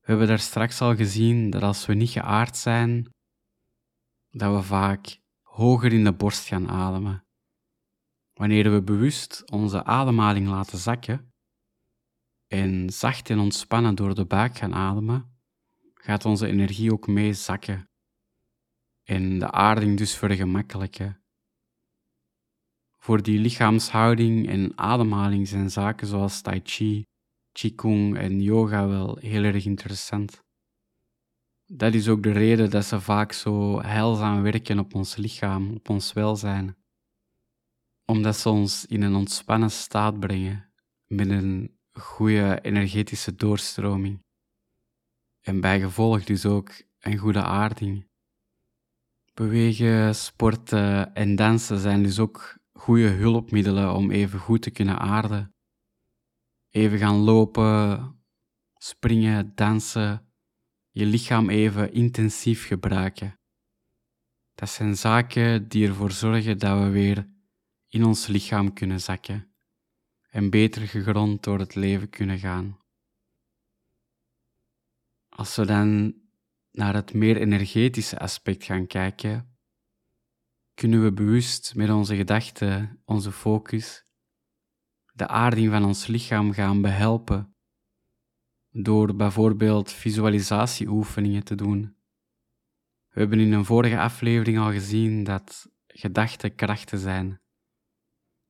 We 0.00 0.06
hebben 0.06 0.26
daar 0.26 0.38
straks 0.38 0.80
al 0.80 0.96
gezien 0.96 1.50
dat 1.50 1.62
als 1.62 1.86
we 1.86 1.94
niet 1.94 2.10
geaard 2.10 2.56
zijn, 2.56 3.14
dat 4.30 4.54
we 4.56 4.62
vaak 4.62 5.20
hoger 5.42 5.92
in 5.92 6.04
de 6.04 6.12
borst 6.12 6.46
gaan 6.46 6.68
ademen. 6.68 7.24
Wanneer 8.32 8.72
we 8.72 8.82
bewust 8.82 9.50
onze 9.50 9.84
ademhaling 9.84 10.48
laten 10.48 10.78
zakken 10.78 11.32
en 12.46 12.90
zacht 12.90 13.30
en 13.30 13.38
ontspannen 13.38 13.94
door 13.94 14.14
de 14.14 14.26
buik 14.26 14.56
gaan 14.56 14.74
ademen, 14.74 15.40
gaat 15.94 16.24
onze 16.24 16.46
energie 16.46 16.92
ook 16.92 17.06
mee 17.06 17.32
zakken 17.32 17.90
en 19.02 19.38
de 19.38 19.50
aarding 19.50 19.98
dus 19.98 20.16
vergemakkelijken. 20.16 21.24
Voor 23.02 23.22
die 23.22 23.38
lichaamshouding 23.38 24.48
en 24.48 24.72
ademhaling 24.78 25.48
zijn 25.48 25.70
zaken 25.70 26.06
zoals 26.06 26.40
Tai 26.40 26.60
Chi, 26.64 27.04
Qigong 27.52 28.16
en 28.16 28.42
yoga 28.42 28.88
wel 28.88 29.16
heel 29.16 29.42
erg 29.42 29.64
interessant. 29.64 30.42
Dat 31.66 31.94
is 31.94 32.08
ook 32.08 32.22
de 32.22 32.32
reden 32.32 32.70
dat 32.70 32.84
ze 32.84 33.00
vaak 33.00 33.32
zo 33.32 33.80
heilzaam 33.82 34.42
werken 34.42 34.78
op 34.78 34.94
ons 34.94 35.16
lichaam, 35.16 35.74
op 35.74 35.88
ons 35.88 36.12
welzijn. 36.12 36.76
Omdat 38.04 38.36
ze 38.36 38.48
ons 38.48 38.86
in 38.86 39.02
een 39.02 39.14
ontspannen 39.14 39.70
staat 39.70 40.20
brengen, 40.20 40.72
met 41.06 41.30
een 41.30 41.78
goede 41.92 42.58
energetische 42.62 43.34
doorstroming. 43.34 44.24
En 45.40 45.60
bijgevolg 45.60 46.24
dus 46.24 46.46
ook 46.46 46.70
een 46.98 47.16
goede 47.16 47.42
aarding. 47.42 48.08
Bewegen, 49.34 50.14
sporten 50.14 51.14
en 51.14 51.36
dansen 51.36 51.78
zijn 51.78 52.02
dus 52.02 52.18
ook 52.18 52.58
goede 52.80 53.08
hulpmiddelen 53.08 53.94
om 53.94 54.10
even 54.10 54.38
goed 54.38 54.62
te 54.62 54.70
kunnen 54.70 54.98
aarden. 54.98 55.54
Even 56.70 56.98
gaan 56.98 57.16
lopen, 57.16 58.14
springen, 58.76 59.54
dansen, 59.54 60.32
je 60.90 61.06
lichaam 61.06 61.48
even 61.48 61.92
intensief 61.92 62.66
gebruiken. 62.66 63.40
Dat 64.54 64.70
zijn 64.70 64.96
zaken 64.96 65.68
die 65.68 65.88
ervoor 65.88 66.10
zorgen 66.10 66.58
dat 66.58 66.82
we 66.82 66.88
weer 66.88 67.28
in 67.88 68.04
ons 68.04 68.26
lichaam 68.26 68.72
kunnen 68.72 69.00
zakken 69.00 69.54
en 70.30 70.50
beter 70.50 70.82
gegrond 70.82 71.42
door 71.42 71.58
het 71.58 71.74
leven 71.74 72.10
kunnen 72.10 72.38
gaan. 72.38 72.78
Als 75.28 75.56
we 75.56 75.66
dan 75.66 76.14
naar 76.70 76.94
het 76.94 77.14
meer 77.14 77.36
energetische 77.36 78.18
aspect 78.18 78.64
gaan 78.64 78.86
kijken, 78.86 79.49
kunnen 80.80 81.02
we 81.02 81.12
bewust 81.12 81.74
met 81.74 81.90
onze 81.90 82.16
gedachten, 82.16 83.00
onze 83.04 83.32
focus, 83.32 84.04
de 85.12 85.26
aarding 85.26 85.70
van 85.70 85.84
ons 85.84 86.06
lichaam 86.06 86.52
gaan 86.52 86.80
behelpen 86.80 87.54
door 88.70 89.16
bijvoorbeeld 89.16 89.92
visualisatieoefeningen 89.92 91.44
te 91.44 91.54
doen. 91.54 91.96
We 93.08 93.20
hebben 93.20 93.40
in 93.40 93.52
een 93.52 93.64
vorige 93.64 93.98
aflevering 93.98 94.58
al 94.58 94.70
gezien 94.70 95.24
dat 95.24 95.70
gedachten 95.86 96.54
krachten 96.54 96.98
zijn 96.98 97.40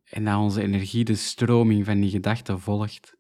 en 0.05 0.25
dat 0.25 0.39
onze 0.39 0.63
energie 0.63 1.05
de 1.05 1.15
stroming 1.15 1.85
van 1.85 2.01
die 2.01 2.11
gedachten 2.11 2.61
volgt. 2.61 3.17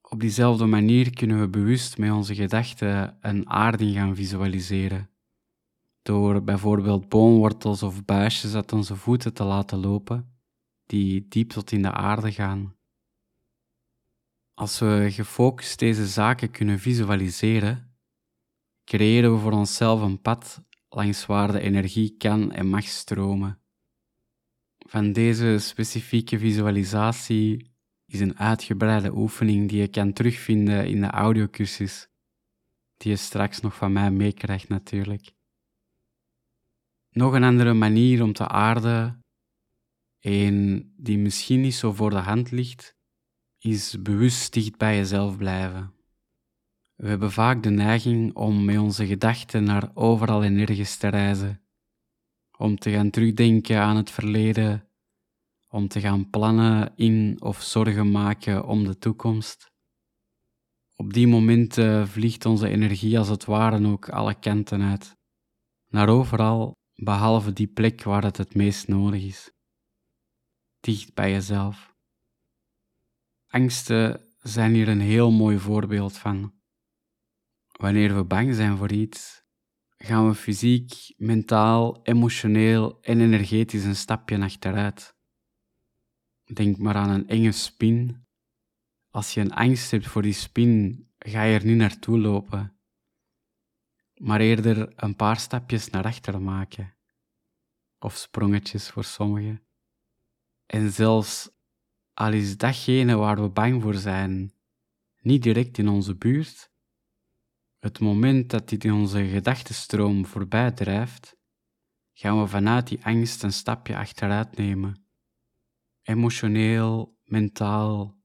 Op 0.00 0.20
diezelfde 0.20 0.66
manier 0.66 1.10
kunnen 1.10 1.40
we 1.40 1.48
bewust 1.48 1.98
met 1.98 2.10
onze 2.10 2.34
gedachten 2.34 3.18
een 3.20 3.48
aarding 3.48 3.94
gaan 3.94 4.14
visualiseren, 4.14 5.10
door 6.06 6.42
bijvoorbeeld 6.42 7.08
boomwortels 7.08 7.82
of 7.82 8.04
buisjes 8.04 8.54
uit 8.54 8.72
onze 8.72 8.96
voeten 8.96 9.34
te 9.34 9.44
laten 9.44 9.78
lopen, 9.78 10.38
die 10.86 11.26
diep 11.28 11.50
tot 11.50 11.72
in 11.72 11.82
de 11.82 11.92
aarde 11.92 12.32
gaan. 12.32 12.74
Als 14.54 14.78
we 14.78 15.06
gefocust 15.10 15.78
deze 15.78 16.06
zaken 16.06 16.50
kunnen 16.50 16.78
visualiseren, 16.78 17.96
creëren 18.84 19.32
we 19.32 19.38
voor 19.38 19.52
onszelf 19.52 20.00
een 20.00 20.20
pad 20.20 20.62
langs 20.88 21.26
waar 21.26 21.52
de 21.52 21.60
energie 21.60 22.16
kan 22.16 22.52
en 22.52 22.66
mag 22.66 22.84
stromen. 22.84 23.58
Van 24.78 25.12
deze 25.12 25.58
specifieke 25.58 26.38
visualisatie 26.38 27.74
is 28.06 28.20
een 28.20 28.38
uitgebreide 28.38 29.16
oefening 29.16 29.68
die 29.68 29.80
je 29.80 29.88
kan 29.88 30.12
terugvinden 30.12 30.86
in 30.86 31.00
de 31.00 31.10
audiocursus, 31.10 32.08
die 32.96 33.10
je 33.10 33.16
straks 33.16 33.60
nog 33.60 33.74
van 33.74 33.92
mij 33.92 34.10
meekrijgt 34.10 34.68
natuurlijk. 34.68 35.35
Nog 37.16 37.32
een 37.32 37.44
andere 37.44 37.74
manier 37.74 38.22
om 38.22 38.32
te 38.32 38.48
aarden, 38.48 39.24
en 40.20 40.82
die 40.96 41.18
misschien 41.18 41.60
niet 41.60 41.74
zo 41.74 41.92
voor 41.92 42.10
de 42.10 42.16
hand 42.16 42.50
ligt, 42.50 42.96
is 43.58 44.02
bewust 44.02 44.52
dicht 44.52 44.76
bij 44.76 44.96
jezelf 44.96 45.36
blijven. 45.36 45.94
We 46.94 47.08
hebben 47.08 47.32
vaak 47.32 47.62
de 47.62 47.70
neiging 47.70 48.34
om 48.34 48.64
met 48.64 48.78
onze 48.78 49.06
gedachten 49.06 49.64
naar 49.64 49.90
overal 49.94 50.44
en 50.44 50.54
nergens 50.54 50.96
te 50.96 51.08
reizen, 51.08 51.62
om 52.58 52.78
te 52.78 52.90
gaan 52.90 53.10
terugdenken 53.10 53.80
aan 53.80 53.96
het 53.96 54.10
verleden, 54.10 54.88
om 55.68 55.88
te 55.88 56.00
gaan 56.00 56.30
plannen 56.30 56.92
in 56.96 57.36
of 57.42 57.62
zorgen 57.62 58.10
maken 58.10 58.66
om 58.66 58.84
de 58.84 58.98
toekomst. 58.98 59.70
Op 60.94 61.12
die 61.12 61.26
momenten 61.26 62.08
vliegt 62.08 62.46
onze 62.46 62.68
energie 62.68 63.18
als 63.18 63.28
het 63.28 63.44
ware 63.44 63.86
ook 63.86 64.08
alle 64.08 64.34
kanten 64.34 64.82
uit, 64.82 65.16
naar 65.88 66.08
overal 66.08 66.74
behalve 66.96 67.52
die 67.52 67.66
plek 67.66 68.02
waar 68.02 68.22
het 68.22 68.36
het 68.36 68.54
meest 68.54 68.88
nodig 68.88 69.22
is. 69.22 69.50
Dicht 70.80 71.14
bij 71.14 71.30
jezelf. 71.30 71.94
Angsten 73.46 74.34
zijn 74.38 74.74
hier 74.74 74.88
een 74.88 75.00
heel 75.00 75.30
mooi 75.30 75.58
voorbeeld 75.58 76.18
van. 76.18 76.54
Wanneer 77.72 78.16
we 78.16 78.24
bang 78.24 78.54
zijn 78.54 78.76
voor 78.76 78.92
iets, 78.92 79.42
gaan 79.96 80.28
we 80.28 80.34
fysiek, 80.34 81.14
mentaal, 81.16 82.02
emotioneel 82.02 83.00
en 83.00 83.20
energetisch 83.20 83.84
een 83.84 83.96
stapje 83.96 84.40
achteruit. 84.40 85.14
Denk 86.44 86.78
maar 86.78 86.94
aan 86.94 87.10
een 87.10 87.28
enge 87.28 87.52
spin. 87.52 88.26
Als 89.10 89.34
je 89.34 89.40
een 89.40 89.52
angst 89.52 89.90
hebt 89.90 90.06
voor 90.06 90.22
die 90.22 90.32
spin, 90.32 91.06
ga 91.18 91.42
je 91.42 91.58
er 91.58 91.64
niet 91.64 91.76
naartoe 91.76 92.18
lopen, 92.18 92.75
maar 94.16 94.40
eerder 94.40 94.92
een 94.96 95.16
paar 95.16 95.38
stapjes 95.38 95.90
naar 95.90 96.04
achter 96.04 96.42
maken. 96.42 96.94
Of 97.98 98.16
sprongetjes 98.16 98.90
voor 98.90 99.04
sommigen. 99.04 99.62
En 100.66 100.92
zelfs 100.92 101.50
al 102.14 102.32
is 102.32 102.56
datgene 102.56 103.16
waar 103.16 103.42
we 103.42 103.48
bang 103.48 103.82
voor 103.82 103.94
zijn 103.94 104.54
niet 105.26 105.42
direct 105.42 105.78
in 105.78 105.88
onze 105.88 106.14
buurt, 106.14 106.70
het 107.78 108.00
moment 108.00 108.50
dat 108.50 108.68
dit 108.68 108.84
in 108.84 108.92
onze 108.92 109.26
gedachtenstroom 109.26 110.26
voorbij 110.26 110.72
drijft, 110.72 111.36
gaan 112.12 112.40
we 112.40 112.46
vanuit 112.46 112.86
die 112.86 113.04
angst 113.04 113.42
een 113.42 113.52
stapje 113.52 113.96
achteruit 113.96 114.56
nemen. 114.56 115.06
Emotioneel, 116.02 117.18
mentaal, 117.24 118.16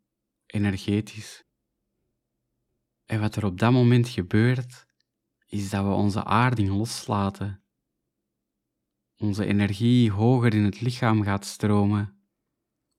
energetisch. 0.46 1.44
En 3.06 3.20
wat 3.20 3.36
er 3.36 3.46
op 3.46 3.60
dat 3.60 3.72
moment 3.72 4.08
gebeurt, 4.08 4.86
is 5.52 5.70
dat 5.70 5.84
we 5.84 5.92
onze 5.92 6.24
aarding 6.24 6.70
loslaten. 6.70 7.64
Onze 9.18 9.46
energie 9.46 10.12
hoger 10.12 10.54
in 10.54 10.64
het 10.64 10.82
lichaam 10.82 11.24
gaat 11.24 11.46
stromen 11.46 12.26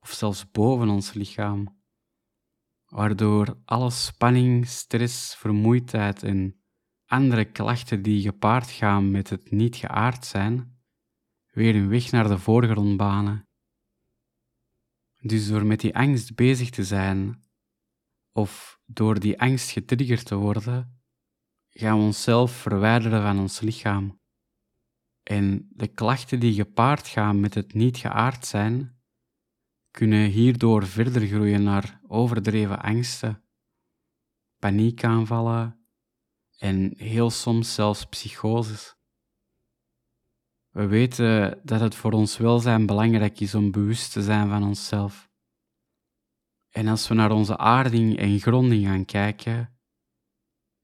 of 0.00 0.12
zelfs 0.12 0.50
boven 0.50 0.88
ons 0.88 1.12
lichaam, 1.12 1.82
waardoor 2.86 3.60
alle 3.64 3.90
spanning, 3.90 4.66
stress, 4.66 5.34
vermoeidheid 5.34 6.22
en 6.22 6.62
andere 7.06 7.44
klachten 7.44 8.02
die 8.02 8.22
gepaard 8.22 8.70
gaan 8.70 9.10
met 9.10 9.30
het 9.30 9.50
niet 9.50 9.76
geaard 9.76 10.24
zijn, 10.26 10.82
weer 11.50 11.74
een 11.74 11.88
weg 11.88 12.10
naar 12.10 12.28
de 12.28 12.38
voorgrond 12.38 12.96
banen. 12.96 13.48
Dus 15.20 15.48
door 15.48 15.66
met 15.66 15.80
die 15.80 15.96
angst 15.96 16.34
bezig 16.34 16.70
te 16.70 16.84
zijn, 16.84 17.44
of 18.32 18.80
door 18.86 19.20
die 19.20 19.40
angst 19.40 19.70
getriggerd 19.70 20.24
te 20.26 20.34
worden, 20.34 21.01
gaan 21.72 21.98
we 21.98 22.04
onszelf 22.04 22.52
verwijderen 22.52 23.22
van 23.22 23.38
ons 23.38 23.60
lichaam. 23.60 24.20
En 25.22 25.68
de 25.70 25.88
klachten 25.88 26.40
die 26.40 26.54
gepaard 26.54 27.08
gaan 27.08 27.40
met 27.40 27.54
het 27.54 27.74
niet 27.74 27.96
geaard 27.96 28.46
zijn, 28.46 29.00
kunnen 29.90 30.28
hierdoor 30.28 30.86
verder 30.86 31.26
groeien 31.26 31.62
naar 31.62 32.00
overdreven 32.06 32.80
angsten, 32.82 33.44
paniekaanvallen 34.58 35.86
en 36.58 36.94
heel 36.96 37.30
soms 37.30 37.74
zelfs 37.74 38.04
psychoses. 38.04 38.96
We 40.70 40.86
weten 40.86 41.60
dat 41.62 41.80
het 41.80 41.94
voor 41.94 42.12
ons 42.12 42.36
welzijn 42.36 42.86
belangrijk 42.86 43.40
is 43.40 43.54
om 43.54 43.70
bewust 43.70 44.12
te 44.12 44.22
zijn 44.22 44.48
van 44.48 44.62
onszelf. 44.62 45.30
En 46.70 46.88
als 46.88 47.08
we 47.08 47.14
naar 47.14 47.30
onze 47.30 47.56
aarding 47.58 48.18
en 48.18 48.40
gronding 48.40 48.86
gaan 48.86 49.04
kijken, 49.04 49.71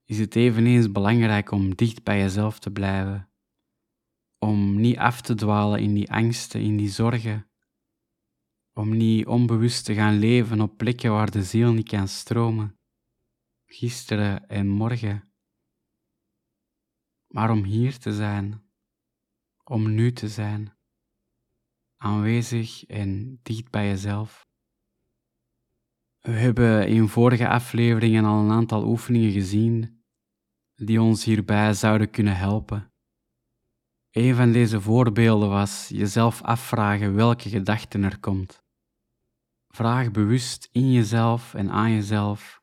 is 0.09 0.19
het 0.19 0.35
eveneens 0.35 0.91
belangrijk 0.91 1.51
om 1.51 1.75
dicht 1.75 2.03
bij 2.03 2.19
jezelf 2.19 2.59
te 2.59 2.71
blijven, 2.71 3.29
om 4.37 4.79
niet 4.79 4.97
af 4.97 5.21
te 5.21 5.35
dwalen 5.35 5.79
in 5.79 5.93
die 5.93 6.11
angsten, 6.11 6.61
in 6.61 6.77
die 6.77 6.89
zorgen, 6.89 7.49
om 8.73 8.97
niet 8.97 9.27
onbewust 9.27 9.85
te 9.85 9.93
gaan 9.93 10.19
leven 10.19 10.61
op 10.61 10.77
plekken 10.77 11.11
waar 11.11 11.31
de 11.31 11.43
ziel 11.43 11.71
niet 11.73 11.87
kan 11.87 12.07
stromen, 12.07 12.79
gisteren 13.65 14.47
en 14.47 14.67
morgen, 14.67 15.33
maar 17.27 17.51
om 17.51 17.63
hier 17.63 17.97
te 17.97 18.13
zijn, 18.13 18.63
om 19.63 19.93
nu 19.93 20.11
te 20.11 20.27
zijn, 20.27 20.77
aanwezig 21.97 22.85
en 22.85 23.39
dicht 23.43 23.69
bij 23.69 23.87
jezelf. 23.87 24.47
We 26.19 26.31
hebben 26.31 26.87
in 26.87 27.07
vorige 27.07 27.47
afleveringen 27.47 28.25
al 28.25 28.43
een 28.43 28.51
aantal 28.51 28.87
oefeningen 28.87 29.31
gezien 29.31 29.97
die 30.79 31.01
ons 31.01 31.23
hierbij 31.23 31.73
zouden 31.73 32.09
kunnen 32.09 32.37
helpen. 32.37 32.93
Een 34.09 34.35
van 34.35 34.51
deze 34.51 34.81
voorbeelden 34.81 35.49
was 35.49 35.87
jezelf 35.87 36.41
afvragen 36.41 37.15
welke 37.15 37.49
gedachten 37.49 38.03
er 38.03 38.19
komt. 38.19 38.63
Vraag 39.67 40.11
bewust 40.11 40.69
in 40.71 40.91
jezelf 40.91 41.53
en 41.53 41.69
aan 41.71 41.91
jezelf, 41.91 42.61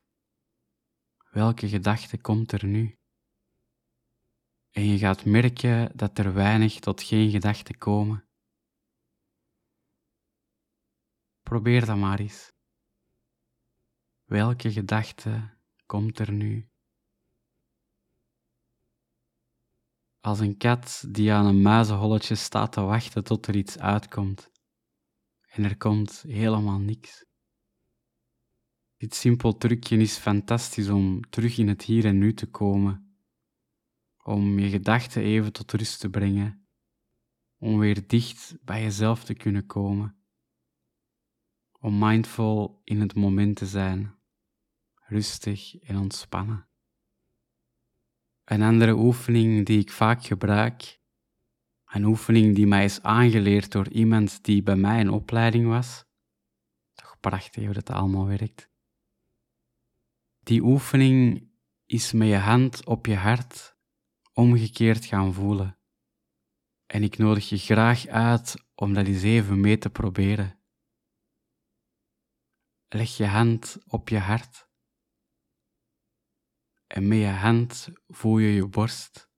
welke 1.31 1.67
gedachte 1.67 2.17
komt 2.17 2.51
er 2.51 2.65
nu? 2.65 2.97
En 4.71 4.85
je 4.85 4.97
gaat 4.97 5.25
merken 5.25 5.97
dat 5.97 6.17
er 6.17 6.33
weinig 6.33 6.79
tot 6.79 7.03
geen 7.03 7.31
gedachten 7.31 7.77
komen. 7.77 8.27
Probeer 11.41 11.85
dat 11.85 11.97
maar 11.97 12.19
eens. 12.19 12.51
Welke 14.23 14.71
gedachte 14.71 15.57
komt 15.85 16.19
er 16.19 16.31
nu? 16.31 16.69
Als 20.19 20.39
een 20.39 20.57
kat 20.57 21.05
die 21.09 21.31
aan 21.31 21.45
een 21.45 21.61
muizenholletje 21.61 22.35
staat 22.35 22.71
te 22.71 22.81
wachten 22.81 23.23
tot 23.23 23.47
er 23.47 23.55
iets 23.55 23.77
uitkomt. 23.77 24.51
En 25.47 25.63
er 25.63 25.77
komt 25.77 26.21
helemaal 26.21 26.79
niks. 26.79 27.25
Dit 28.97 29.15
simpel 29.15 29.57
trucje 29.57 29.97
is 29.97 30.17
fantastisch 30.17 30.89
om 30.89 31.29
terug 31.29 31.57
in 31.57 31.67
het 31.67 31.81
hier 31.81 32.05
en 32.05 32.17
nu 32.17 32.33
te 32.33 32.49
komen, 32.49 33.17
om 34.23 34.59
je 34.59 34.69
gedachten 34.69 35.21
even 35.21 35.53
tot 35.53 35.71
rust 35.71 35.99
te 35.99 36.09
brengen, 36.09 36.67
om 37.57 37.77
weer 37.79 38.07
dicht 38.07 38.57
bij 38.61 38.81
jezelf 38.81 39.23
te 39.23 39.33
kunnen 39.33 39.65
komen, 39.65 40.17
om 41.79 41.97
mindful 41.99 42.81
in 42.83 43.01
het 43.01 43.15
moment 43.15 43.55
te 43.55 43.65
zijn, 43.65 44.15
rustig 45.07 45.75
en 45.75 45.97
ontspannen. 45.97 46.66
Een 48.47 48.61
andere 48.61 48.93
oefening 48.93 49.65
die 49.65 49.79
ik 49.79 49.91
vaak 49.91 50.25
gebruik 50.25 50.99
Een 51.85 52.03
oefening 52.03 52.55
die 52.55 52.67
mij 52.67 52.83
is 52.83 53.01
aangeleerd 53.01 53.71
door 53.71 53.89
iemand 53.89 54.43
die 54.43 54.63
bij 54.63 54.75
mij 54.75 54.99
in 54.99 55.09
opleiding 55.09 55.67
was. 55.67 56.05
Toch 56.93 57.19
prachtig 57.19 57.65
hoe 57.65 57.73
dat 57.73 57.89
allemaal 57.89 58.27
werkt. 58.27 58.69
Die 60.39 60.61
oefening 60.61 61.49
is 61.85 62.11
met 62.11 62.27
je 62.27 62.35
hand 62.35 62.85
op 62.85 63.05
je 63.05 63.15
hart 63.15 63.77
omgekeerd 64.33 65.05
gaan 65.05 65.33
voelen. 65.33 65.79
En 66.85 67.03
ik 67.03 67.17
nodig 67.17 67.49
je 67.49 67.57
graag 67.57 68.05
uit 68.07 68.55
om 68.75 68.93
dat 68.93 69.07
eens 69.07 69.23
even 69.23 69.59
mee 69.59 69.77
te 69.77 69.89
proberen. 69.89 70.59
Leg 72.87 73.17
je 73.17 73.25
hand 73.25 73.77
op 73.87 74.09
je 74.09 74.19
hart. 74.19 74.66
En 76.87 77.07
met 77.07 77.17
je 77.17 77.27
hand 77.27 77.89
voel 78.07 78.37
je 78.37 78.53
je 78.53 78.67
borst, 78.67 79.29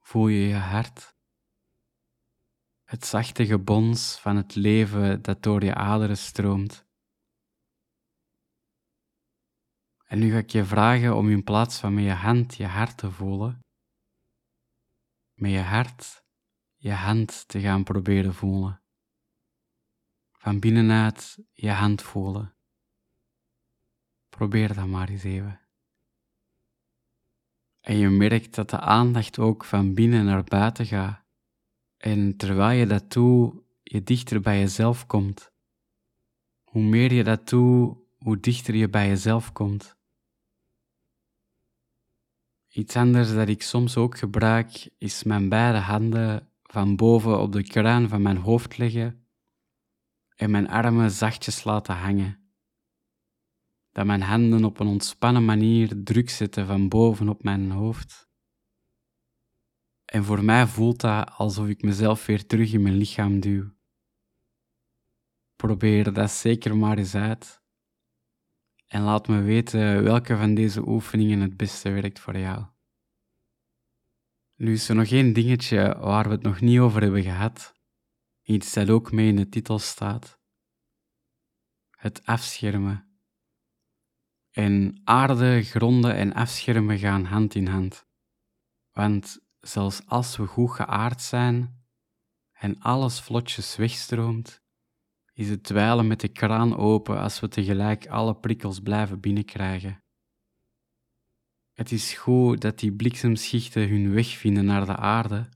voel 0.00 0.28
je 0.28 0.48
je 0.48 0.54
hart. 0.54 1.14
Het 2.84 3.04
zachte 3.04 3.46
gebons 3.46 4.20
van 4.20 4.36
het 4.36 4.54
leven 4.54 5.22
dat 5.22 5.42
door 5.42 5.64
je 5.64 5.74
aderen 5.74 6.18
stroomt. 6.18 6.88
En 10.04 10.18
nu 10.18 10.30
ga 10.30 10.38
ik 10.38 10.50
je 10.50 10.64
vragen 10.64 11.16
om 11.16 11.30
in 11.30 11.44
plaats 11.44 11.78
van 11.78 11.94
met 11.94 12.04
je 12.04 12.10
hand 12.10 12.54
je 12.54 12.66
hart 12.66 12.96
te 12.98 13.10
voelen, 13.10 13.64
met 15.34 15.50
je 15.50 15.60
hart 15.60 16.24
je 16.76 16.92
hand 16.92 17.48
te 17.48 17.60
gaan 17.60 17.84
proberen 17.84 18.34
voelen. 18.34 18.82
Van 20.32 20.60
binnenuit 20.60 21.38
je 21.52 21.70
hand 21.70 22.02
voelen. 22.02 22.56
Probeer 24.28 24.74
dat 24.74 24.86
maar 24.86 25.08
eens 25.08 25.24
even. 25.24 25.59
En 27.90 27.96
je 27.96 28.08
merkt 28.08 28.54
dat 28.54 28.70
de 28.70 28.80
aandacht 28.80 29.38
ook 29.38 29.64
van 29.64 29.94
binnen 29.94 30.24
naar 30.24 30.44
buiten 30.44 30.86
gaat. 30.86 31.22
En 31.96 32.36
terwijl 32.36 32.78
je 32.78 32.86
dat 32.86 33.12
doet, 33.12 33.54
je 33.82 34.02
dichter 34.02 34.40
bij 34.40 34.58
jezelf 34.58 35.06
komt. 35.06 35.50
Hoe 36.62 36.82
meer 36.82 37.12
je 37.12 37.24
dat 37.24 37.48
doet, 37.48 37.96
hoe 38.18 38.40
dichter 38.40 38.74
je 38.74 38.88
bij 38.88 39.08
jezelf 39.08 39.52
komt. 39.52 39.96
Iets 42.68 42.96
anders 42.96 43.34
dat 43.34 43.48
ik 43.48 43.62
soms 43.62 43.96
ook 43.96 44.18
gebruik, 44.18 44.88
is 44.98 45.22
mijn 45.22 45.48
beide 45.48 45.78
handen 45.78 46.48
van 46.62 46.96
boven 46.96 47.40
op 47.40 47.52
de 47.52 47.62
kruin 47.62 48.08
van 48.08 48.22
mijn 48.22 48.36
hoofd 48.36 48.78
leggen 48.78 49.26
en 50.36 50.50
mijn 50.50 50.68
armen 50.68 51.10
zachtjes 51.10 51.64
laten 51.64 51.94
hangen. 51.94 52.39
Dat 53.92 54.06
mijn 54.06 54.22
handen 54.22 54.64
op 54.64 54.80
een 54.80 54.86
ontspannen 54.86 55.44
manier 55.44 56.02
druk 56.04 56.30
zetten 56.30 56.66
van 56.66 56.88
boven 56.88 57.28
op 57.28 57.42
mijn 57.42 57.70
hoofd. 57.70 58.28
En 60.04 60.24
voor 60.24 60.44
mij 60.44 60.66
voelt 60.66 61.00
dat 61.00 61.30
alsof 61.30 61.68
ik 61.68 61.82
mezelf 61.82 62.26
weer 62.26 62.46
terug 62.46 62.72
in 62.72 62.82
mijn 62.82 62.96
lichaam 62.96 63.40
duw. 63.40 63.72
Probeer 65.56 66.12
dat 66.12 66.30
zeker 66.30 66.76
maar 66.76 66.98
eens 66.98 67.14
uit. 67.14 67.62
En 68.86 69.02
laat 69.02 69.28
me 69.28 69.42
weten 69.42 70.02
welke 70.02 70.36
van 70.36 70.54
deze 70.54 70.88
oefeningen 70.88 71.40
het 71.40 71.56
beste 71.56 71.90
werkt 71.90 72.18
voor 72.18 72.38
jou. 72.38 72.66
Nu 74.54 74.72
is 74.72 74.88
er 74.88 74.94
nog 74.94 75.06
één 75.06 75.32
dingetje 75.32 75.96
waar 75.98 76.24
we 76.24 76.30
het 76.30 76.42
nog 76.42 76.60
niet 76.60 76.78
over 76.78 77.02
hebben 77.02 77.22
gehad. 77.22 77.74
Iets 78.42 78.72
dat 78.72 78.90
ook 78.90 79.12
mee 79.12 79.28
in 79.28 79.36
de 79.36 79.48
titel 79.48 79.78
staat. 79.78 80.40
Het 81.90 82.26
afschermen. 82.26 83.09
En 84.60 85.00
aarde, 85.04 85.62
gronden 85.62 86.14
en 86.14 86.32
afschermen 86.32 86.98
gaan 86.98 87.24
hand 87.24 87.54
in 87.54 87.66
hand. 87.66 88.06
Want 88.92 89.38
zelfs 89.60 90.06
als 90.06 90.36
we 90.36 90.46
goed 90.46 90.70
geaard 90.70 91.20
zijn 91.22 91.84
en 92.52 92.78
alles 92.78 93.20
vlotjes 93.20 93.76
wegstroomt, 93.76 94.62
is 95.32 95.48
het 95.48 95.62
dweilen 95.62 96.06
met 96.06 96.20
de 96.20 96.28
kraan 96.28 96.76
open 96.76 97.20
als 97.20 97.40
we 97.40 97.48
tegelijk 97.48 98.06
alle 98.06 98.34
prikkels 98.34 98.80
blijven 98.80 99.20
binnenkrijgen. 99.20 100.02
Het 101.72 101.92
is 101.92 102.12
goed 102.12 102.60
dat 102.60 102.78
die 102.78 102.92
bliksemschichten 102.92 103.88
hun 103.88 104.12
weg 104.12 104.28
vinden 104.28 104.64
naar 104.64 104.86
de 104.86 104.96
aarde, 104.96 105.48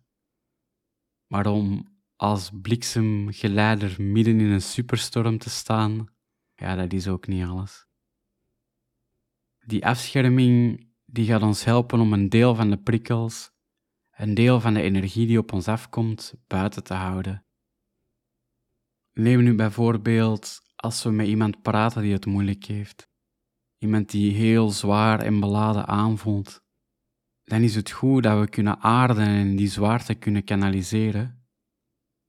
maar 1.26 1.46
om 1.46 1.88
als 2.16 2.50
bliksemgeleider 2.62 4.02
midden 4.02 4.40
in 4.40 4.50
een 4.50 4.62
superstorm 4.62 5.38
te 5.38 5.50
staan, 5.50 6.06
ja, 6.54 6.74
dat 6.74 6.92
is 6.92 7.08
ook 7.08 7.26
niet 7.26 7.44
alles. 7.44 7.92
Die 9.66 9.86
afscherming 9.86 10.86
die 11.04 11.26
gaat 11.26 11.42
ons 11.42 11.64
helpen 11.64 12.00
om 12.00 12.12
een 12.12 12.28
deel 12.28 12.54
van 12.54 12.70
de 12.70 12.78
prikkels, 12.78 13.50
een 14.16 14.34
deel 14.34 14.60
van 14.60 14.74
de 14.74 14.82
energie 14.82 15.26
die 15.26 15.38
op 15.38 15.52
ons 15.52 15.68
afkomt, 15.68 16.34
buiten 16.46 16.84
te 16.84 16.94
houden. 16.94 17.44
Neem 19.12 19.42
nu 19.42 19.54
bijvoorbeeld 19.54 20.60
als 20.76 21.02
we 21.02 21.10
met 21.10 21.26
iemand 21.26 21.62
praten 21.62 22.02
die 22.02 22.12
het 22.12 22.26
moeilijk 22.26 22.64
heeft 22.64 23.12
iemand 23.84 24.10
die 24.10 24.32
heel 24.32 24.70
zwaar 24.70 25.20
en 25.20 25.40
beladen 25.40 25.86
aanvoelt, 25.86 26.62
dan 27.44 27.60
is 27.60 27.74
het 27.74 27.90
goed 27.90 28.22
dat 28.22 28.40
we 28.40 28.48
kunnen 28.48 28.80
aarden 28.80 29.26
en 29.26 29.56
die 29.56 29.68
zwaarte 29.68 30.14
kunnen 30.14 30.44
kanaliseren. 30.44 31.46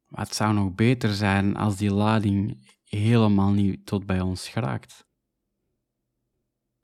Maar 0.08 0.26
het 0.26 0.36
zou 0.36 0.54
nog 0.54 0.76
beter 0.76 1.14
zijn 1.14 1.56
als 1.56 1.78
die 1.78 1.94
lading 1.94 2.68
helemaal 2.84 3.52
niet 3.52 3.86
tot 3.86 4.06
bij 4.06 4.22
ons 4.22 4.50
geraakt. 4.50 5.08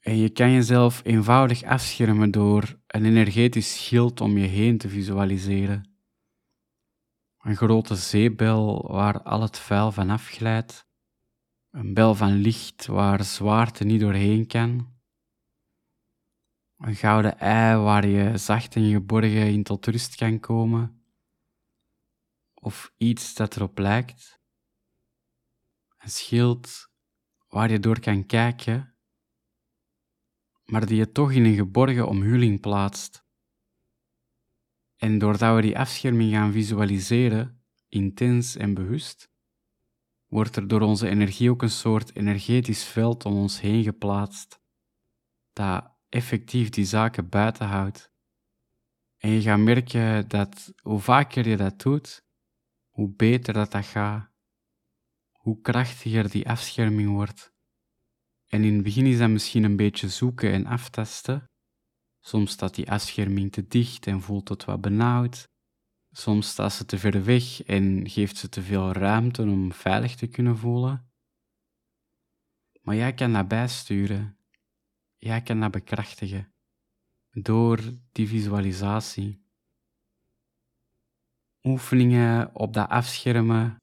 En 0.02 0.18
je 0.18 0.30
kan 0.30 0.52
jezelf 0.52 1.02
eenvoudig 1.04 1.64
afschermen 1.64 2.32
door 2.32 2.80
een 2.88 3.06
energetisch 3.06 3.74
schild 3.74 4.22
om 4.22 4.38
je 4.38 4.48
heen 4.48 4.78
te 4.78 4.90
visualiseren. 4.90 5.90
Een 7.38 7.56
grote 7.56 7.96
zeebel 7.96 8.92
waar 8.92 9.22
al 9.22 9.42
het 9.42 9.60
vuil 9.60 9.92
van 9.92 10.10
afglijdt 10.10 10.90
een 11.72 11.94
bel 11.94 12.16
van 12.16 12.34
licht 12.34 12.86
waar 12.86 13.24
zwaarte 13.24 13.84
niet 13.84 14.00
doorheen 14.00 14.48
kan. 14.48 15.00
Een 16.78 16.96
gouden 16.96 17.40
ei 17.40 17.78
waar 17.78 18.08
je 18.08 18.38
zacht 18.38 18.76
en 18.76 18.92
geborgen 18.92 19.48
in 19.48 19.64
tot 19.64 19.86
rust 19.86 20.16
kan 20.16 20.40
komen. 20.40 21.04
Of 22.54 22.94
iets 22.98 23.34
dat 23.34 23.56
erop 23.56 23.78
lijkt. 23.78 24.40
Een 25.98 26.10
schild 26.10 26.90
waar 27.48 27.72
je 27.72 27.80
door 27.80 28.00
kan 28.00 28.26
kijken, 28.26 28.91
maar 30.72 30.86
die 30.86 30.98
je 30.98 31.12
toch 31.12 31.32
in 31.32 31.46
een 31.46 31.56
geborgen 31.56 32.08
omhulling 32.08 32.60
plaatst. 32.60 33.26
En 34.98 35.18
doordat 35.18 35.56
we 35.56 35.62
die 35.62 35.78
afscherming 35.78 36.32
gaan 36.32 36.52
visualiseren, 36.52 37.64
intens 37.90 38.56
en 38.56 38.74
bewust, 38.74 39.30
wordt 40.28 40.56
er 40.56 40.68
door 40.68 40.82
onze 40.82 41.10
energie 41.10 41.50
ook 41.50 41.62
een 41.62 41.70
soort 41.70 42.16
energetisch 42.16 42.84
veld 42.84 43.26
om 43.26 43.34
ons 43.34 43.60
heen 43.62 43.84
geplaatst, 43.84 44.60
dat 45.54 45.92
effectief 46.10 46.70
die 46.70 46.86
zaken 46.86 47.30
buiten 47.30 47.68
houdt. 47.68 48.12
En 49.18 49.30
je 49.30 49.42
gaat 49.42 49.60
merken 49.60 50.28
dat 50.28 50.74
hoe 50.82 51.00
vaker 51.00 51.48
je 51.48 51.58
dat 51.58 51.82
doet, 51.82 52.26
hoe 52.90 53.10
beter 53.10 53.54
dat, 53.54 53.72
dat 53.72 53.86
gaat, 53.86 54.30
hoe 55.32 55.62
krachtiger 55.62 56.30
die 56.30 56.50
afscherming 56.50 57.10
wordt. 57.10 57.54
En 58.52 58.64
in 58.64 58.74
het 58.74 58.84
begin 58.84 59.06
is 59.06 59.18
dat 59.18 59.30
misschien 59.30 59.64
een 59.64 59.76
beetje 59.76 60.10
zoeken 60.10 60.52
en 60.52 60.66
aftasten. 60.66 61.50
Soms 62.20 62.52
staat 62.52 62.76
die 62.76 62.92
afscherming 62.92 63.52
te 63.52 63.68
dicht 63.68 64.08
en 64.08 64.22
voelt 64.22 64.50
het 64.50 64.66
wat 64.66 64.82
benauwd. 64.82 65.48
Soms 66.12 66.48
staat 66.50 66.74
ze 66.74 66.86
te 66.86 66.98
ver 66.98 67.24
weg 67.24 67.64
en 67.64 68.10
geeft 68.10 68.38
ze 68.38 68.50
te 68.50 68.62
veel 68.62 68.92
ruimte 68.92 69.42
om 69.42 69.72
veilig 69.72 70.16
te 70.16 70.28
kunnen 70.28 70.58
voelen. 70.58 71.12
Maar 72.82 72.96
jij 72.96 73.14
kan 73.14 73.34
dat 73.34 73.48
bijsturen. 73.48 74.38
Jij 75.18 75.42
kan 75.42 75.60
dat 75.60 75.72
bekrachtigen 75.72 76.54
door 77.32 77.80
die 78.12 78.28
visualisatie. 78.28 79.46
Oefeningen 81.64 82.56
op 82.56 82.74
dat 82.74 82.90
afschermen, 82.90 83.76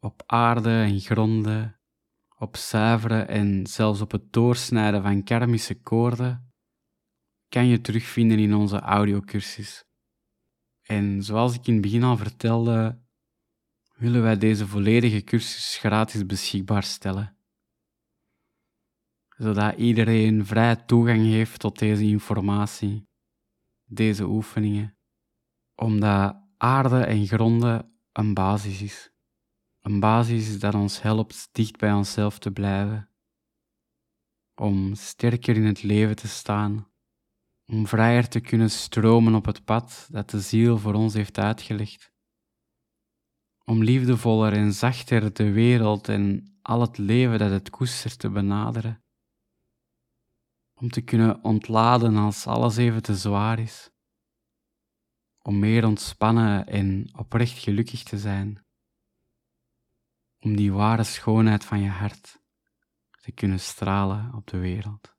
op 0.00 0.22
aarde 0.26 0.82
en 0.82 1.00
gronden, 1.00 1.80
op 2.42 2.56
zuiveren 2.56 3.28
en 3.28 3.66
zelfs 3.66 4.00
op 4.00 4.10
het 4.10 4.32
doorsnijden 4.32 5.02
van 5.02 5.24
karmische 5.24 5.80
koorden, 5.80 6.52
kan 7.48 7.66
je 7.66 7.80
terugvinden 7.80 8.38
in 8.38 8.54
onze 8.54 8.78
audiocursus. 8.78 9.84
En 10.82 11.22
zoals 11.22 11.54
ik 11.54 11.66
in 11.66 11.72
het 11.72 11.82
begin 11.82 12.02
al 12.02 12.16
vertelde, 12.16 13.02
willen 13.94 14.22
wij 14.22 14.38
deze 14.38 14.66
volledige 14.66 15.22
cursus 15.22 15.76
gratis 15.76 16.26
beschikbaar 16.26 16.82
stellen. 16.82 17.36
Zodat 19.36 19.76
iedereen 19.76 20.46
vrij 20.46 20.76
toegang 20.76 21.20
heeft 21.20 21.60
tot 21.60 21.78
deze 21.78 22.04
informatie, 22.04 23.08
deze 23.84 24.24
oefeningen. 24.24 24.96
Omdat 25.74 26.36
aarde 26.56 27.04
en 27.04 27.26
gronden 27.26 27.98
een 28.12 28.34
basis 28.34 28.82
is. 28.82 29.11
Een 29.82 30.00
basis 30.00 30.58
dat 30.58 30.74
ons 30.74 31.02
helpt 31.02 31.48
dicht 31.52 31.76
bij 31.76 31.92
onszelf 31.92 32.38
te 32.38 32.50
blijven. 32.50 33.08
Om 34.54 34.94
sterker 34.94 35.56
in 35.56 35.64
het 35.66 35.82
leven 35.82 36.16
te 36.16 36.28
staan 36.28 36.92
om 37.72 37.86
vrijer 37.86 38.28
te 38.28 38.40
kunnen 38.40 38.70
stromen 38.70 39.34
op 39.34 39.44
het 39.44 39.64
pad 39.64 40.08
dat 40.10 40.30
de 40.30 40.40
ziel 40.40 40.78
voor 40.78 40.94
ons 40.94 41.14
heeft 41.14 41.38
uitgelegd. 41.38 42.10
om 43.64 43.82
liefdevoller 43.82 44.52
en 44.52 44.72
zachter 44.72 45.32
de 45.32 45.52
wereld 45.52 46.08
en 46.08 46.56
al 46.62 46.80
het 46.80 46.98
leven 46.98 47.38
dat 47.38 47.50
het 47.50 47.70
koestert 47.70 48.18
te 48.18 48.30
benaderen. 48.30 49.02
Om 50.74 50.90
te 50.90 51.00
kunnen 51.00 51.44
ontladen 51.44 52.16
als 52.16 52.46
alles 52.46 52.76
even 52.76 53.02
te 53.02 53.16
zwaar 53.16 53.58
is. 53.58 53.90
Om 55.42 55.58
meer 55.58 55.86
ontspannen 55.86 56.66
en 56.66 57.10
oprecht 57.18 57.58
gelukkig 57.58 58.02
te 58.02 58.18
zijn. 58.18 58.61
Om 60.44 60.56
die 60.56 60.72
ware 60.72 61.04
schoonheid 61.04 61.64
van 61.64 61.80
je 61.80 61.88
hart 61.88 62.40
te 63.20 63.32
kunnen 63.32 63.60
stralen 63.60 64.34
op 64.34 64.46
de 64.46 64.58
wereld. 64.58 65.14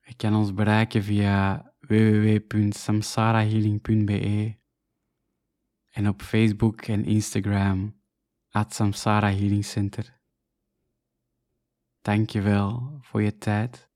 Je 0.02 0.14
kan 0.14 0.34
ons 0.34 0.54
bereiken 0.54 1.02
via 1.02 1.74
www.samsarahealing.be 1.78 4.58
en 5.88 6.08
op 6.08 6.22
Facebook 6.22 6.80
en 6.80 7.04
Instagram 7.04 8.02
at 8.48 8.74
Samsara 8.74 9.30
Healing 9.30 9.64
Center. 9.64 10.20
Dank 12.00 12.30
je 12.30 12.40
wel 12.40 12.98
voor 13.00 13.22
je 13.22 13.38
tijd. 13.38 13.90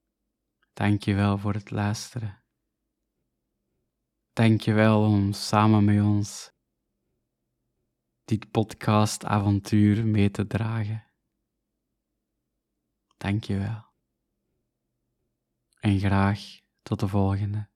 Dank 0.72 1.02
je 1.02 1.14
wel 1.14 1.38
voor 1.38 1.54
het 1.54 1.70
luisteren. 1.70 2.45
Dank 4.36 4.60
je 4.60 4.72
wel 4.72 5.02
om 5.02 5.32
samen 5.32 5.84
met 5.84 6.00
ons 6.00 6.52
dit 8.24 8.50
podcast-avontuur 8.50 10.06
mee 10.06 10.30
te 10.30 10.46
dragen. 10.46 11.06
Dank 13.16 13.44
je 13.44 13.58
wel. 13.58 13.84
En 15.80 15.98
graag 15.98 16.40
tot 16.82 17.00
de 17.00 17.08
volgende. 17.08 17.68